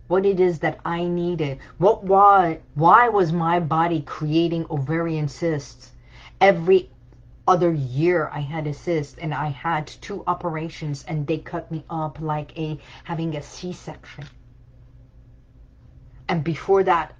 what 0.07 0.25
it 0.25 0.39
is 0.39 0.59
that 0.59 0.79
I 0.85 1.05
needed. 1.05 1.59
What 1.77 2.03
why 2.03 2.59
why 2.75 3.09
was 3.09 3.31
my 3.31 3.59
body 3.59 4.01
creating 4.01 4.65
ovarian 4.69 5.27
cysts? 5.27 5.91
Every 6.39 6.89
other 7.47 7.71
year 7.71 8.29
I 8.33 8.39
had 8.39 8.65
a 8.67 8.73
cyst 8.73 9.19
and 9.19 9.33
I 9.33 9.49
had 9.49 9.87
two 9.87 10.23
operations 10.25 11.05
and 11.07 11.27
they 11.27 11.37
cut 11.37 11.71
me 11.71 11.83
up 11.89 12.19
like 12.19 12.57
a 12.57 12.79
having 13.03 13.35
a 13.35 13.41
C-section. 13.41 14.25
And 16.27 16.43
before 16.43 16.83
that, 16.83 17.13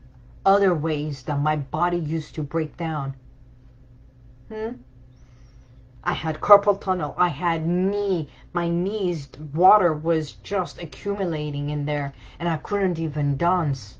other 0.46 0.74
ways 0.74 1.24
that 1.24 1.40
my 1.40 1.56
body 1.56 1.98
used 1.98 2.36
to 2.36 2.44
break 2.44 2.76
down. 2.78 3.16
Hmm? 4.50 4.74
I 6.04 6.14
had 6.14 6.40
carpal 6.40 6.80
tunnel. 6.80 7.16
I 7.18 7.30
had 7.30 7.66
knee. 7.66 8.30
My 8.54 8.70
knees, 8.70 9.28
water 9.54 9.94
was 9.94 10.34
just 10.34 10.82
accumulating 10.82 11.72
in 11.72 11.86
there 11.86 12.14
and 12.40 12.48
I 12.48 12.58
couldn't 12.58 13.00
even 13.00 13.38
dance. 13.38 13.98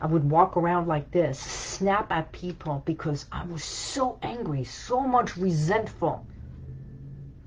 I 0.00 0.06
would 0.06 0.30
walk 0.30 0.56
around 0.56 0.88
like 0.88 1.10
this, 1.10 1.38
snap 1.38 2.12
at 2.12 2.32
people 2.32 2.82
because 2.84 3.26
I 3.32 3.44
was 3.46 3.64
so 3.64 4.18
angry, 4.22 4.64
so 4.64 5.00
much 5.00 5.36
resentful 5.36 6.26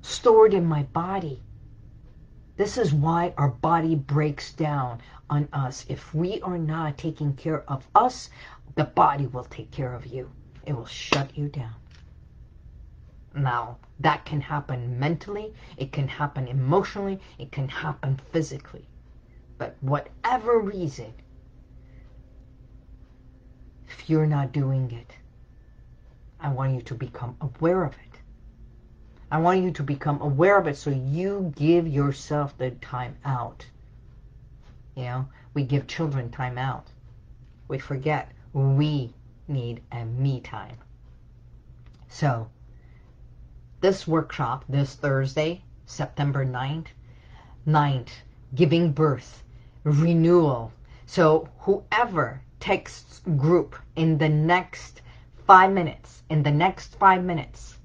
stored 0.01 0.53
in 0.53 0.65
my 0.65 0.83
body. 0.83 1.41
This 2.57 2.77
is 2.77 2.93
why 2.93 3.33
our 3.37 3.49
body 3.49 3.95
breaks 3.95 4.53
down 4.53 4.99
on 5.29 5.47
us. 5.53 5.85
If 5.87 6.13
we 6.13 6.41
are 6.41 6.57
not 6.57 6.97
taking 6.97 7.33
care 7.35 7.63
of 7.69 7.87
us, 7.93 8.29
the 8.75 8.85
body 8.85 9.27
will 9.27 9.45
take 9.45 9.71
care 9.71 9.93
of 9.93 10.07
you. 10.07 10.29
It 10.65 10.73
will 10.73 10.85
shut 10.85 11.37
you 11.37 11.47
down. 11.47 11.75
Now, 13.35 13.77
that 13.99 14.25
can 14.25 14.41
happen 14.41 14.99
mentally, 14.99 15.53
it 15.77 15.91
can 15.91 16.07
happen 16.07 16.47
emotionally, 16.47 17.19
it 17.37 17.51
can 17.51 17.69
happen 17.69 18.19
physically. 18.31 18.85
But 19.57 19.75
whatever 19.81 20.59
reason, 20.59 21.13
if 23.89 24.09
you're 24.09 24.27
not 24.27 24.51
doing 24.51 24.91
it, 24.91 25.15
I 26.39 26.49
want 26.49 26.75
you 26.75 26.81
to 26.83 26.93
become 26.93 27.35
aware 27.41 27.83
of 27.83 27.93
it. 27.93 28.19
I 29.31 29.39
want 29.39 29.63
you 29.63 29.71
to 29.71 29.83
become 29.83 30.21
aware 30.21 30.57
of 30.57 30.67
it 30.67 30.77
so 30.77 30.89
you 30.89 31.53
give 31.55 31.87
yourself 31.87 32.57
the 32.57 32.71
time 32.71 33.17
out. 33.25 33.65
You 34.95 35.03
know, 35.03 35.27
we 35.53 35.63
give 35.63 35.87
children 35.87 36.29
time 36.29 36.57
out. 36.57 36.87
We 37.67 37.79
forget 37.79 38.31
we 38.53 39.13
need 39.47 39.81
a 39.91 40.05
me 40.05 40.39
time. 40.41 40.77
So, 42.07 42.49
this 43.81 44.07
workshop 44.07 44.65
this 44.67 44.95
Thursday, 44.95 45.63
September 45.85 46.45
9th. 46.45 46.87
9th, 47.67 48.09
giving 48.55 48.91
birth, 48.91 49.43
renewal. 49.83 50.71
So 51.05 51.49
whoever 51.59 52.41
texts 52.59 53.21
group 53.37 53.75
in 53.95 54.17
the 54.17 54.29
next 54.29 55.01
five 55.45 55.71
minutes, 55.71 56.23
in 56.29 56.43
the 56.43 56.51
next 56.51 56.95
five 56.95 57.23
minutes, 57.23 57.77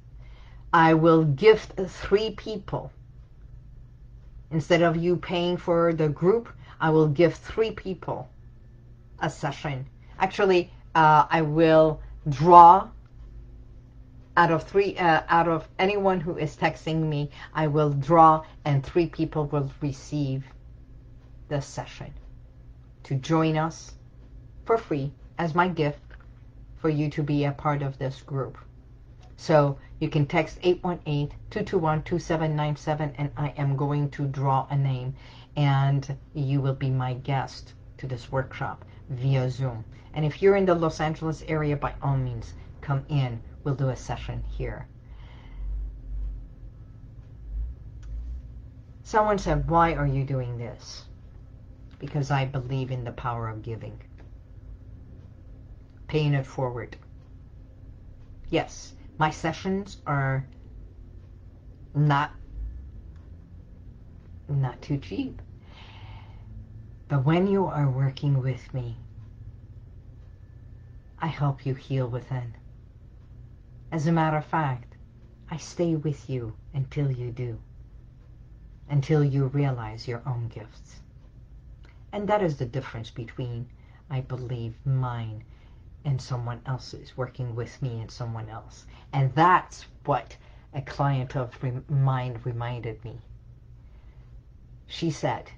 I 0.73 0.95
will 0.95 1.25
gift 1.25 1.73
three 1.89 2.31
people. 2.33 2.93
Instead 4.51 4.83
of 4.83 4.97
you 4.97 5.17
paying 5.17 5.57
for 5.57 5.93
the 5.93 6.09
group, 6.09 6.49
I 6.81 6.91
will 6.91 7.09
give 7.09 7.35
three 7.35 7.71
people 7.71 8.29
a 9.21 9.31
session. 9.31 9.87
Actually, 10.19 10.71
uh, 10.95 11.27
I 11.31 11.43
will 11.43 12.01
draw 12.29 12.89
out 14.37 14.51
of 14.51 14.65
three, 14.65 14.97
uh, 14.99 15.23
out 15.29 15.49
of 15.49 15.69
anyone 15.79 16.21
who 16.21 16.37
is 16.37 16.57
texting 16.57 17.03
me, 17.03 17.31
I 17.55 17.69
will 17.69 17.91
draw 17.91 18.45
and 18.65 18.85
three 18.85 19.07
people 19.07 19.47
will 19.47 19.71
receive 19.81 20.45
the 21.49 21.61
session 21.61 22.13
to 23.05 23.15
join 23.15 23.57
us 23.57 23.93
for 24.65 24.79
free 24.79 25.13
as 25.39 25.55
my 25.55 25.69
gift 25.69 26.01
for 26.77 26.89
you 26.89 27.11
to 27.11 27.23
be 27.23 27.45
a 27.45 27.53
part 27.53 27.83
of 27.83 27.99
this 27.99 28.23
group. 28.23 28.59
So 29.37 29.79
you 30.01 30.09
can 30.09 30.27
text 30.27 30.61
818-221-2797 30.63 33.15
and 33.17 33.31
I 33.37 33.49
am 33.57 33.77
going 33.77 34.11
to 34.11 34.27
draw 34.27 34.67
a 34.71 34.77
name 34.77 35.15
and 35.57 36.17
you 36.35 36.61
will 36.61 36.75
be 36.75 36.91
my 36.91 37.15
guest 37.15 37.73
to 37.99 38.07
this 38.07 38.31
workshop 38.31 38.85
via 39.11 39.51
Zoom. 39.51 39.85
And 40.15 40.25
if 40.25 40.43
you're 40.43 40.57
in 40.57 40.67
the 40.67 40.75
Los 40.75 41.01
Angeles 41.01 41.45
area, 41.49 41.77
by 41.77 41.95
all 42.03 42.17
means, 42.17 42.55
come 42.81 43.05
in 43.09 43.41
we'll 43.65 43.75
do 43.75 43.89
a 43.89 43.97
session 43.97 44.45
here. 44.57 44.87
Someone 49.03 49.39
said, 49.39 49.69
why 49.69 49.95
are 49.95 50.07
you 50.07 50.25
doing 50.25 50.59
this? 50.59 51.05
Because 51.99 52.31
I 52.31 52.45
believe 52.45 52.91
in 52.91 53.05
the 53.05 53.13
power 53.13 53.49
of 53.49 53.63
giving. 53.63 53.99
Paying 56.15 56.35
it 56.35 56.47
forward. 56.47 56.97
Yes, 58.49 58.95
my 59.19 59.31
sessions 59.31 59.97
are 60.07 60.47
not 61.93 62.31
not 64.49 64.81
too 64.81 64.99
cheap. 64.99 65.43
But 67.09 67.25
when 67.25 67.49
you 67.49 67.67
are 67.67 67.91
working 67.91 68.41
with 68.41 68.73
me, 68.73 68.97
I 71.19 71.27
help 71.27 71.67
you 71.67 71.75
heal 71.75 72.07
within. 72.07 72.55
As 73.91 74.07
a 74.07 74.13
matter 74.13 74.37
of 74.37 74.45
fact, 74.45 74.95
I 75.51 75.57
stay 75.57 75.97
with 75.97 76.31
you 76.31 76.55
until 76.73 77.11
you 77.11 77.33
do. 77.33 77.59
Until 78.89 79.25
you 79.25 79.47
realize 79.47 80.07
your 80.07 80.23
own 80.25 80.47
gifts. 80.47 81.01
And 82.13 82.29
that 82.29 82.41
is 82.41 82.59
the 82.59 82.67
difference 82.67 83.11
between, 83.11 83.67
I 84.09 84.21
believe, 84.21 84.77
mine 84.87 85.43
and 86.05 86.21
someone 86.21 86.61
else's, 86.67 87.17
working 87.17 87.55
with 87.55 87.81
me 87.83 88.01
and 88.01 88.11
someone 88.11 88.49
else. 88.49 88.87
And 89.13 89.35
that's 89.35 89.87
what 90.05 90.37
a 90.75 90.83
client 90.83 91.37
of 91.37 91.53
mine 91.89 92.39
reminded 92.45 93.05
me. 93.05 93.21
she 94.87 95.11
said, 95.11 95.51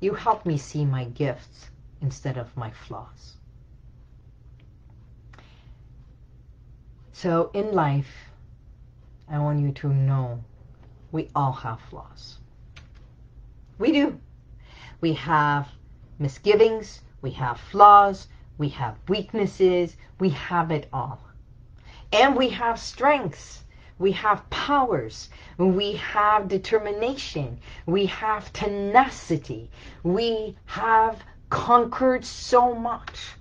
you 0.00 0.14
help 0.14 0.44
me 0.44 0.58
see 0.58 0.84
my 0.84 1.04
gifts 1.04 1.70
instead 2.00 2.36
of 2.36 2.56
my 2.56 2.70
flaws. 2.70 3.34
So 7.12 7.50
in 7.54 7.72
life, 7.72 8.12
I 9.28 9.38
want 9.38 9.60
you 9.60 9.72
to 9.72 9.88
know 9.88 10.42
we 11.12 11.30
all 11.34 11.52
have 11.52 11.80
flaws. 11.88 12.38
We 13.78 13.92
do. 13.92 14.20
We 15.00 15.12
have 15.14 15.68
misgivings, 16.18 17.02
we 17.22 17.30
have 17.32 17.58
flaws, 17.58 18.28
we 18.58 18.68
have 18.68 18.96
weaknesses, 19.08 19.96
we 20.20 20.30
have 20.30 20.70
it 20.70 20.88
all. 20.92 21.20
And 22.12 22.36
we 22.36 22.48
have 22.50 22.78
strengths, 22.78 23.64
we 23.98 24.12
have 24.12 24.48
powers, 24.50 25.28
we 25.58 25.94
have 25.96 26.48
determination, 26.48 27.58
we 27.86 28.06
have 28.06 28.52
tenacity, 28.52 29.70
we 30.02 30.56
have 30.66 31.22
conquered 31.50 32.24
so 32.24 32.74
much. 32.74 33.34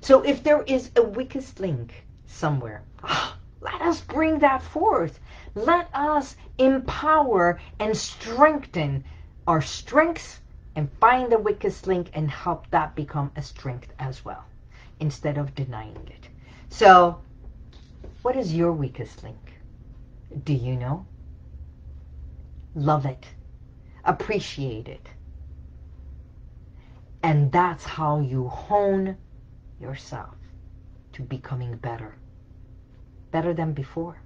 So 0.00 0.22
if 0.22 0.42
there 0.42 0.62
is 0.62 0.90
a 0.96 1.02
weakest 1.02 1.58
link 1.60 2.06
somewhere, 2.26 2.82
ah, 3.02 3.36
let 3.60 3.80
us 3.82 4.00
bring 4.00 4.38
that 4.40 4.62
forth. 4.62 5.18
Let 5.54 5.88
us 5.92 6.36
empower 6.58 7.58
and 7.80 7.96
strengthen 7.96 9.04
our 9.46 9.62
strengths 9.62 10.40
and 10.76 10.92
find 11.00 11.32
the 11.32 11.38
weakest 11.38 11.86
link 11.86 12.10
and 12.12 12.30
help 12.30 12.70
that 12.70 12.94
become 12.94 13.32
a 13.34 13.42
strength 13.42 13.92
as 13.98 14.24
well 14.24 14.44
instead 15.00 15.38
of 15.38 15.54
denying 15.54 16.06
it. 16.06 16.28
So 16.68 17.20
what 18.22 18.36
is 18.36 18.54
your 18.54 18.72
weakest 18.72 19.22
link? 19.22 19.54
Do 20.44 20.52
you 20.52 20.76
know? 20.76 21.06
Love 22.74 23.06
it. 23.06 23.26
Appreciate 24.04 24.86
it. 24.88 25.08
And 27.22 27.50
that's 27.50 27.84
how 27.84 28.20
you 28.20 28.48
hone 28.48 29.16
yourself 29.80 30.36
to 31.14 31.22
becoming 31.22 31.76
better. 31.76 32.14
Better 33.30 33.54
than 33.54 33.72
before. 33.72 34.20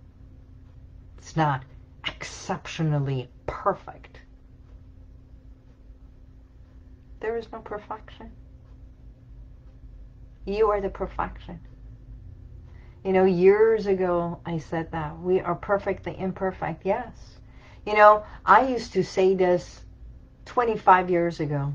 It's 1.18 1.36
not 1.36 1.62
exceptionally 2.06 3.30
perfect. 3.46 4.19
There 7.20 7.37
is 7.37 7.52
no 7.52 7.59
perfection. 7.61 8.30
You 10.46 10.70
are 10.70 10.80
the 10.80 10.88
perfection. 10.88 11.61
You 13.04 13.12
know, 13.12 13.24
years 13.24 13.87
ago 13.87 14.40
I 14.46 14.59
said 14.59 14.90
that. 14.92 15.18
We 15.18 15.40
are 15.40 15.54
perfectly 15.54 16.18
imperfect. 16.18 16.85
Yes. 16.85 17.12
You 17.87 17.94
know, 17.94 18.24
I 18.44 18.66
used 18.68 18.94
to 18.94 19.04
say 19.04 19.35
this 19.35 19.83
25 20.46 21.11
years 21.11 21.40
ago. 21.40 21.74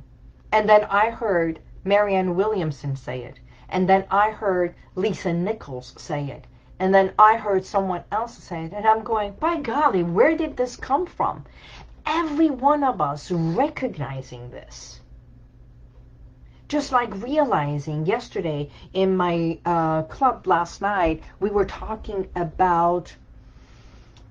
And 0.51 0.67
then 0.67 0.85
I 0.85 1.11
heard 1.11 1.59
Marianne 1.83 2.35
Williamson 2.35 2.95
say 2.95 3.23
it. 3.23 3.39
And 3.69 3.87
then 3.87 4.05
I 4.09 4.31
heard 4.31 4.75
Lisa 4.95 5.31
Nichols 5.31 5.93
say 5.97 6.25
it. 6.29 6.45
And 6.79 6.93
then 6.93 7.13
I 7.19 7.37
heard 7.37 7.65
someone 7.65 8.03
else 8.11 8.37
say 8.37 8.65
it. 8.65 8.73
And 8.73 8.85
I'm 8.85 9.03
going, 9.03 9.33
by 9.33 9.61
golly, 9.61 10.03
where 10.03 10.35
did 10.35 10.57
this 10.57 10.75
come 10.75 11.05
from? 11.05 11.45
Every 12.05 12.49
one 12.49 12.83
of 12.83 12.99
us 12.99 13.31
recognizing 13.31 14.49
this 14.49 15.01
just 16.67 16.91
like 16.91 17.13
realizing 17.21 18.05
yesterday 18.05 18.69
in 18.93 19.15
my 19.15 19.59
uh, 19.65 20.03
club 20.03 20.47
last 20.47 20.81
night, 20.81 21.23
we 21.39 21.49
were 21.49 21.65
talking 21.65 22.27
about 22.35 23.15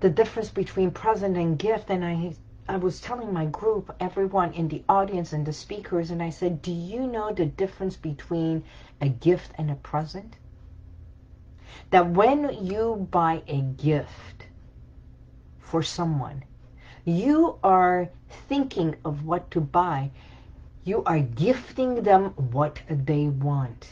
the 0.01 0.11
difference 0.11 0.51
between 0.51 0.91
present 0.91 1.37
and 1.37 1.59
gift. 1.59 1.91
And 1.91 2.05
I, 2.05 2.35
I 2.69 2.77
was 2.77 3.01
telling 3.01 3.33
my 3.33 3.47
group, 3.47 3.95
everyone 4.01 4.53
in 4.53 4.69
the 4.69 4.83
audience 4.89 5.33
and 5.33 5.47
the 5.47 5.53
speakers, 5.53 6.11
and 6.11 6.23
I 6.23 6.31
said, 6.31 6.61
do 6.61 6.73
you 6.73 7.07
know 7.07 7.33
the 7.33 7.47
difference 7.47 7.97
between 7.97 8.65
a 9.01 9.09
gift 9.09 9.53
and 9.57 9.71
a 9.71 9.77
present? 9.77 10.37
That 11.91 12.11
when 12.11 12.67
you 12.67 13.07
buy 13.11 13.43
a 13.47 13.61
gift 13.61 14.47
for 15.61 15.83
someone, 15.83 16.45
you 17.05 17.59
are 17.63 18.09
thinking 18.49 18.97
of 19.05 19.25
what 19.25 19.51
to 19.53 19.61
buy 19.61 20.11
you 20.85 21.03
are 21.05 21.21
gifting 21.21 22.03
them 22.03 22.31
what 22.53 22.81
they 22.89 23.29
want. 23.29 23.89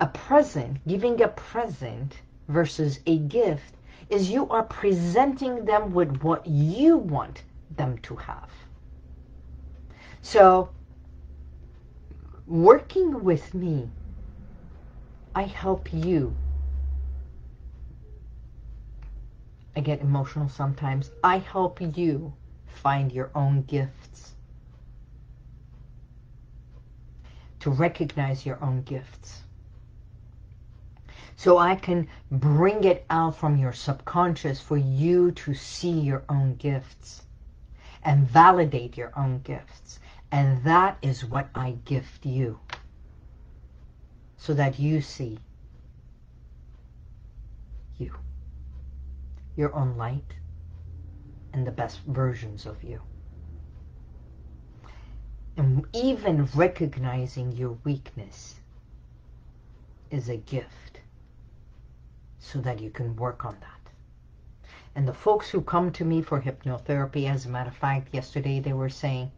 A 0.00 0.06
present, 0.06 0.78
giving 0.88 1.22
a 1.22 1.28
present 1.28 2.20
versus 2.48 3.00
a 3.06 3.18
gift, 3.18 3.74
is 4.08 4.30
you 4.30 4.48
are 4.48 4.62
presenting 4.62 5.64
them 5.64 5.92
with 5.92 6.22
what 6.22 6.46
you 6.46 6.96
want 6.96 7.44
them 7.76 7.98
to 7.98 8.16
have. 8.16 8.50
So, 10.22 10.70
working 12.46 13.22
with 13.22 13.52
me, 13.54 13.88
I 15.34 15.42
help 15.42 15.92
you. 15.92 16.34
I 19.74 19.80
get 19.80 20.00
emotional 20.00 20.48
sometimes. 20.48 21.10
I 21.22 21.38
help 21.38 21.80
you 21.96 22.32
find 22.66 23.12
your 23.12 23.30
own 23.34 23.62
gifts. 23.62 24.35
To 27.66 27.70
recognize 27.72 28.46
your 28.46 28.62
own 28.62 28.80
gifts. 28.82 29.42
So 31.34 31.58
I 31.58 31.74
can 31.74 32.06
bring 32.30 32.84
it 32.84 33.04
out 33.10 33.34
from 33.34 33.56
your 33.56 33.72
subconscious 33.72 34.60
for 34.60 34.76
you 34.76 35.32
to 35.32 35.52
see 35.52 35.90
your 35.90 36.22
own 36.28 36.54
gifts 36.54 37.24
and 38.04 38.24
validate 38.24 38.96
your 38.96 39.10
own 39.18 39.40
gifts. 39.40 39.98
And 40.30 40.62
that 40.62 40.98
is 41.02 41.24
what 41.24 41.48
I 41.56 41.72
gift 41.84 42.24
you 42.24 42.60
so 44.36 44.54
that 44.54 44.78
you 44.78 45.00
see 45.00 45.40
you, 47.98 48.14
your 49.56 49.74
own 49.74 49.96
light, 49.96 50.34
and 51.52 51.66
the 51.66 51.72
best 51.72 51.98
versions 52.06 52.64
of 52.64 52.84
you. 52.84 53.00
And 55.56 55.86
even 55.94 56.48
recognizing 56.54 57.52
your 57.52 57.78
weakness 57.82 58.56
is 60.10 60.28
a 60.28 60.36
gift 60.36 61.00
so 62.38 62.60
that 62.60 62.80
you 62.80 62.90
can 62.90 63.16
work 63.16 63.44
on 63.44 63.56
that. 63.60 63.92
And 64.94 65.08
the 65.08 65.14
folks 65.14 65.50
who 65.50 65.60
come 65.62 65.92
to 65.92 66.04
me 66.04 66.22
for 66.22 66.40
hypnotherapy, 66.40 67.28
as 67.28 67.46
a 67.46 67.48
matter 67.48 67.70
of 67.70 67.76
fact, 67.76 68.14
yesterday 68.14 68.60
they 68.60 68.72
were 68.72 68.88
saying, 68.88 69.30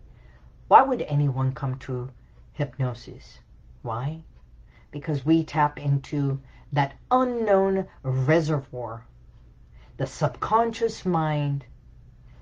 why 0.69 0.83
would 0.83 1.03
anyone 1.03 1.53
come 1.53 1.79
to 1.79 2.11
hypnosis? 2.53 3.39
Why? 3.83 4.21
Because 4.91 5.25
we 5.25 5.45
tap 5.45 5.79
into 5.79 6.41
that 6.73 6.95
unknown 7.11 7.87
reservoir, 8.03 9.07
the 9.97 10.07
subconscious 10.07 11.07
mind, 11.07 11.65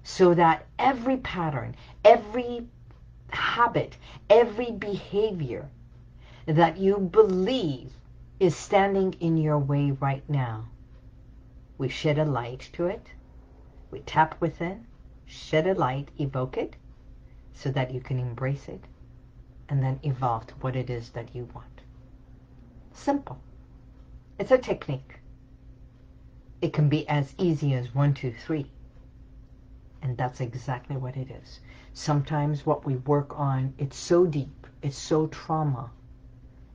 so 0.02 0.34
that 0.34 0.66
every 0.78 1.18
pattern, 1.18 1.76
every 2.04 2.66
habit, 3.30 3.96
every 4.30 4.70
behavior 4.70 5.68
that 6.46 6.76
you 6.76 6.98
believe 6.98 7.92
is 8.38 8.54
standing 8.54 9.14
in 9.14 9.36
your 9.36 9.58
way 9.58 9.90
right 9.90 10.28
now. 10.28 10.68
We 11.78 11.88
shed 11.88 12.18
a 12.18 12.24
light 12.24 12.68
to 12.74 12.86
it. 12.86 13.06
We 13.90 14.00
tap 14.00 14.40
within, 14.40 14.86
shed 15.26 15.66
a 15.66 15.74
light, 15.74 16.10
evoke 16.18 16.56
it, 16.56 16.76
so 17.54 17.70
that 17.70 17.92
you 17.92 18.00
can 18.00 18.18
embrace 18.18 18.68
it, 18.68 18.84
and 19.68 19.82
then 19.82 20.00
evolve 20.02 20.46
to 20.48 20.54
what 20.56 20.76
it 20.76 20.90
is 20.90 21.10
that 21.10 21.34
you 21.34 21.48
want. 21.54 21.80
Simple. 22.92 23.38
It's 24.38 24.50
a 24.50 24.58
technique. 24.58 25.20
It 26.60 26.72
can 26.72 26.88
be 26.88 27.08
as 27.08 27.34
easy 27.38 27.74
as 27.74 27.94
one, 27.94 28.14
two, 28.14 28.32
three. 28.32 28.70
And 30.02 30.16
that's 30.16 30.40
exactly 30.40 30.96
what 30.96 31.16
it 31.16 31.30
is 31.30 31.60
sometimes 31.96 32.66
what 32.66 32.84
we 32.84 32.96
work 32.96 33.38
on, 33.38 33.72
it's 33.78 33.96
so 33.96 34.26
deep, 34.26 34.66
it's 34.82 34.98
so 34.98 35.26
trauma, 35.28 35.90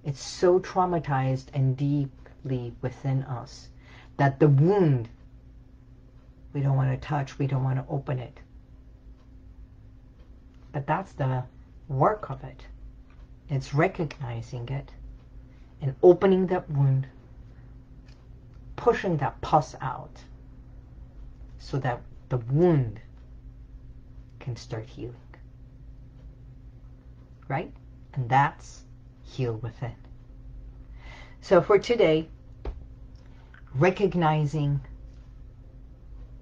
it's 0.03 0.19
so 0.19 0.59
traumatized 0.59 1.45
and 1.53 1.77
deeply 1.77 2.73
within 2.81 3.21
us 3.23 3.69
that 4.17 4.39
the 4.39 4.47
wound, 4.47 5.07
we 6.53 6.61
don't 6.61 6.75
want 6.75 6.89
to 6.89 7.07
touch, 7.07 7.37
we 7.37 7.45
don't 7.45 7.63
want 7.63 7.77
to 7.77 7.85
open 7.93 8.17
it. 8.17 8.39
But 10.71 10.87
that's 10.87 11.11
the 11.13 11.43
work 11.87 12.31
of 12.31 12.43
it. 12.43 12.65
It's 13.47 13.75
recognizing 13.75 14.67
it 14.69 14.89
and 15.83 15.93
opening 16.01 16.47
that 16.47 16.67
wound, 16.71 17.05
pushing 18.75 19.17
that 19.17 19.39
pus 19.41 19.75
out 19.81 20.23
so 21.59 21.77
that 21.77 22.01
the 22.29 22.37
wound 22.37 22.99
can 24.41 24.55
start 24.55 24.85
healing. 24.85 25.15
Right? 27.47 27.71
And 28.13 28.29
that's 28.29 28.83
heal 29.23 29.53
within. 29.55 29.95
So 31.41 31.61
for 31.61 31.79
today, 31.79 32.27
recognizing 33.75 34.81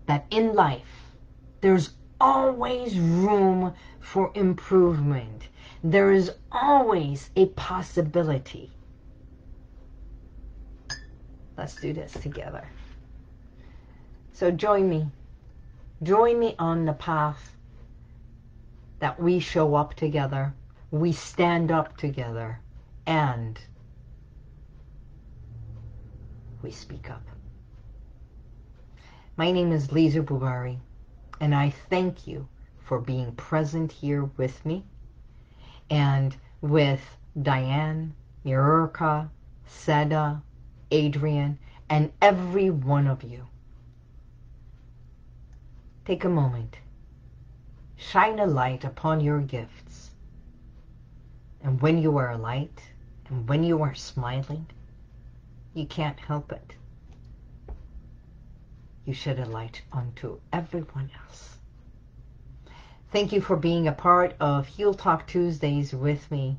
that 0.07 0.25
in 0.31 0.53
life, 0.53 1.13
there's 1.61 1.91
always 2.19 2.97
room 2.97 3.73
for 3.99 4.31
improvement. 4.33 5.47
There 5.83 6.11
is 6.11 6.31
always 6.51 7.29
a 7.35 7.47
possibility. 7.47 8.71
Let's 11.57 11.75
do 11.75 11.93
this 11.93 12.13
together. 12.13 12.67
So 14.33 14.51
join 14.51 14.89
me. 14.89 15.07
Join 16.01 16.39
me 16.39 16.55
on 16.57 16.85
the 16.85 16.93
path 16.93 17.57
that 18.99 19.19
we 19.19 19.39
show 19.39 19.75
up 19.75 19.93
together, 19.93 20.53
we 20.91 21.11
stand 21.11 21.71
up 21.71 21.97
together, 21.97 22.59
and 23.05 23.59
we 26.61 26.71
speak 26.71 27.09
up. 27.09 27.23
My 29.37 29.51
name 29.51 29.71
is 29.71 29.91
Lisa 29.91 30.21
Bubari, 30.21 30.77
and 31.39 31.55
I 31.55 31.69
thank 31.69 32.27
you 32.27 32.47
for 32.77 32.99
being 32.99 33.31
present 33.33 33.91
here 33.91 34.25
with 34.35 34.65
me 34.65 34.83
and 35.89 36.35
with 36.61 37.01
Diane, 37.41 38.13
Mirka, 38.45 39.29
Seda, 39.67 40.41
Adrian, 40.91 41.57
and 41.89 42.11
every 42.21 42.69
one 42.69 43.07
of 43.07 43.23
you. 43.23 43.47
Take 46.05 46.25
a 46.25 46.29
moment. 46.29 46.77
Shine 48.01 48.39
a 48.39 48.45
light 48.45 48.85
upon 48.85 49.19
your 49.19 49.41
gifts. 49.41 50.11
And 51.61 51.81
when 51.81 51.97
you 51.97 52.17
are 52.17 52.31
a 52.31 52.37
light, 52.37 52.81
and 53.27 53.47
when 53.47 53.61
you 53.61 53.83
are 53.83 53.93
smiling, 53.93 54.65
you 55.73 55.85
can't 55.85 56.17
help 56.17 56.53
it. 56.53 56.75
You 59.03 59.13
shed 59.13 59.37
a 59.37 59.45
light 59.45 59.81
onto 59.91 60.39
everyone 60.53 61.11
else. 61.25 61.57
Thank 63.11 63.33
you 63.33 63.41
for 63.41 63.57
being 63.57 63.89
a 63.89 63.91
part 63.91 64.33
of 64.39 64.65
Heal 64.65 64.93
Talk 64.93 65.27
Tuesdays 65.27 65.93
with 65.93 66.31
me. 66.31 66.57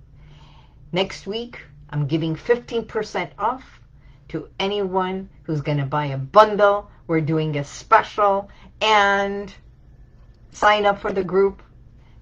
Next 0.93 1.27
week, 1.27 1.59
I'm 1.89 2.07
giving 2.07 2.37
15% 2.37 3.31
off 3.39 3.81
to 4.29 4.47
anyone 4.61 5.31
who's 5.45 5.63
going 5.63 5.79
to 5.79 5.87
buy 5.87 6.07
a 6.07 6.19
bundle. 6.19 6.91
We're 7.07 7.23
doing 7.23 7.57
a 7.57 7.65
special 7.65 8.51
and 8.83 9.53
sign 10.53 10.87
up 10.87 10.99
for 10.99 11.13
the 11.13 11.25
group. 11.25 11.63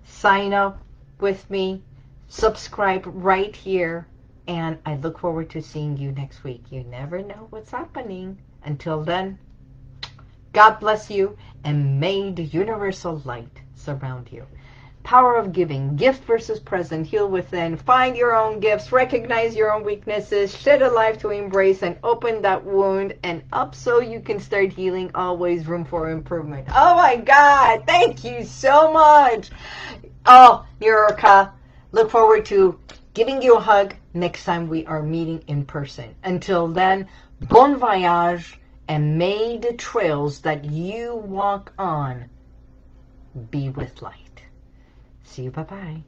Sign 0.04 0.52
up 0.52 0.80
with 1.20 1.48
me. 1.50 1.82
Subscribe 2.28 3.02
right 3.06 3.54
here. 3.54 4.06
And 4.46 4.78
I 4.86 4.96
look 4.96 5.18
forward 5.18 5.50
to 5.50 5.62
seeing 5.62 5.96
you 5.96 6.12
next 6.12 6.44
week. 6.44 6.64
You 6.70 6.84
never 6.84 7.22
know 7.22 7.46
what's 7.50 7.70
happening. 7.70 8.38
Until 8.64 9.02
then, 9.02 9.38
God 10.52 10.80
bless 10.80 11.10
you 11.10 11.36
and 11.64 12.00
may 12.00 12.32
the 12.32 12.44
universal 12.44 13.22
light 13.24 13.60
surround 13.74 14.32
you. 14.32 14.46
Power 15.02 15.36
of 15.36 15.52
giving, 15.52 15.96
gift 15.96 16.24
versus 16.24 16.60
present, 16.60 17.06
heal 17.06 17.28
within, 17.28 17.76
find 17.76 18.16
your 18.16 18.36
own 18.36 18.60
gifts, 18.60 18.92
recognize 18.92 19.56
your 19.56 19.72
own 19.72 19.82
weaknesses, 19.82 20.54
shed 20.54 20.82
a 20.82 20.90
life 20.90 21.18
to 21.18 21.30
embrace 21.30 21.82
and 21.82 21.96
open 22.02 22.42
that 22.42 22.62
wound 22.62 23.14
and 23.22 23.42
up 23.52 23.74
so 23.74 24.00
you 24.00 24.20
can 24.20 24.38
start 24.38 24.72
healing, 24.72 25.10
always 25.14 25.66
room 25.66 25.84
for 25.84 26.10
improvement. 26.10 26.68
Oh 26.70 26.94
my 26.94 27.16
God, 27.16 27.84
thank 27.86 28.22
you 28.22 28.44
so 28.44 28.92
much. 28.92 29.50
Oh, 30.26 30.66
Yurika, 30.80 31.52
look 31.92 32.10
forward 32.10 32.44
to 32.46 32.78
giving 33.14 33.40
you 33.40 33.56
a 33.56 33.60
hug 33.60 33.94
next 34.12 34.44
time 34.44 34.68
we 34.68 34.84
are 34.86 35.02
meeting 35.02 35.42
in 35.46 35.64
person. 35.64 36.14
Until 36.22 36.68
then, 36.68 37.08
bon 37.40 37.76
voyage 37.76 38.60
and 38.88 39.18
may 39.18 39.58
the 39.58 39.72
trails 39.74 40.40
that 40.40 40.64
you 40.64 41.14
walk 41.14 41.72
on 41.78 42.28
be 43.50 43.68
with 43.70 44.02
light. 44.02 44.27
See 45.30 45.42
you. 45.42 45.50
Bye-bye. 45.50 46.02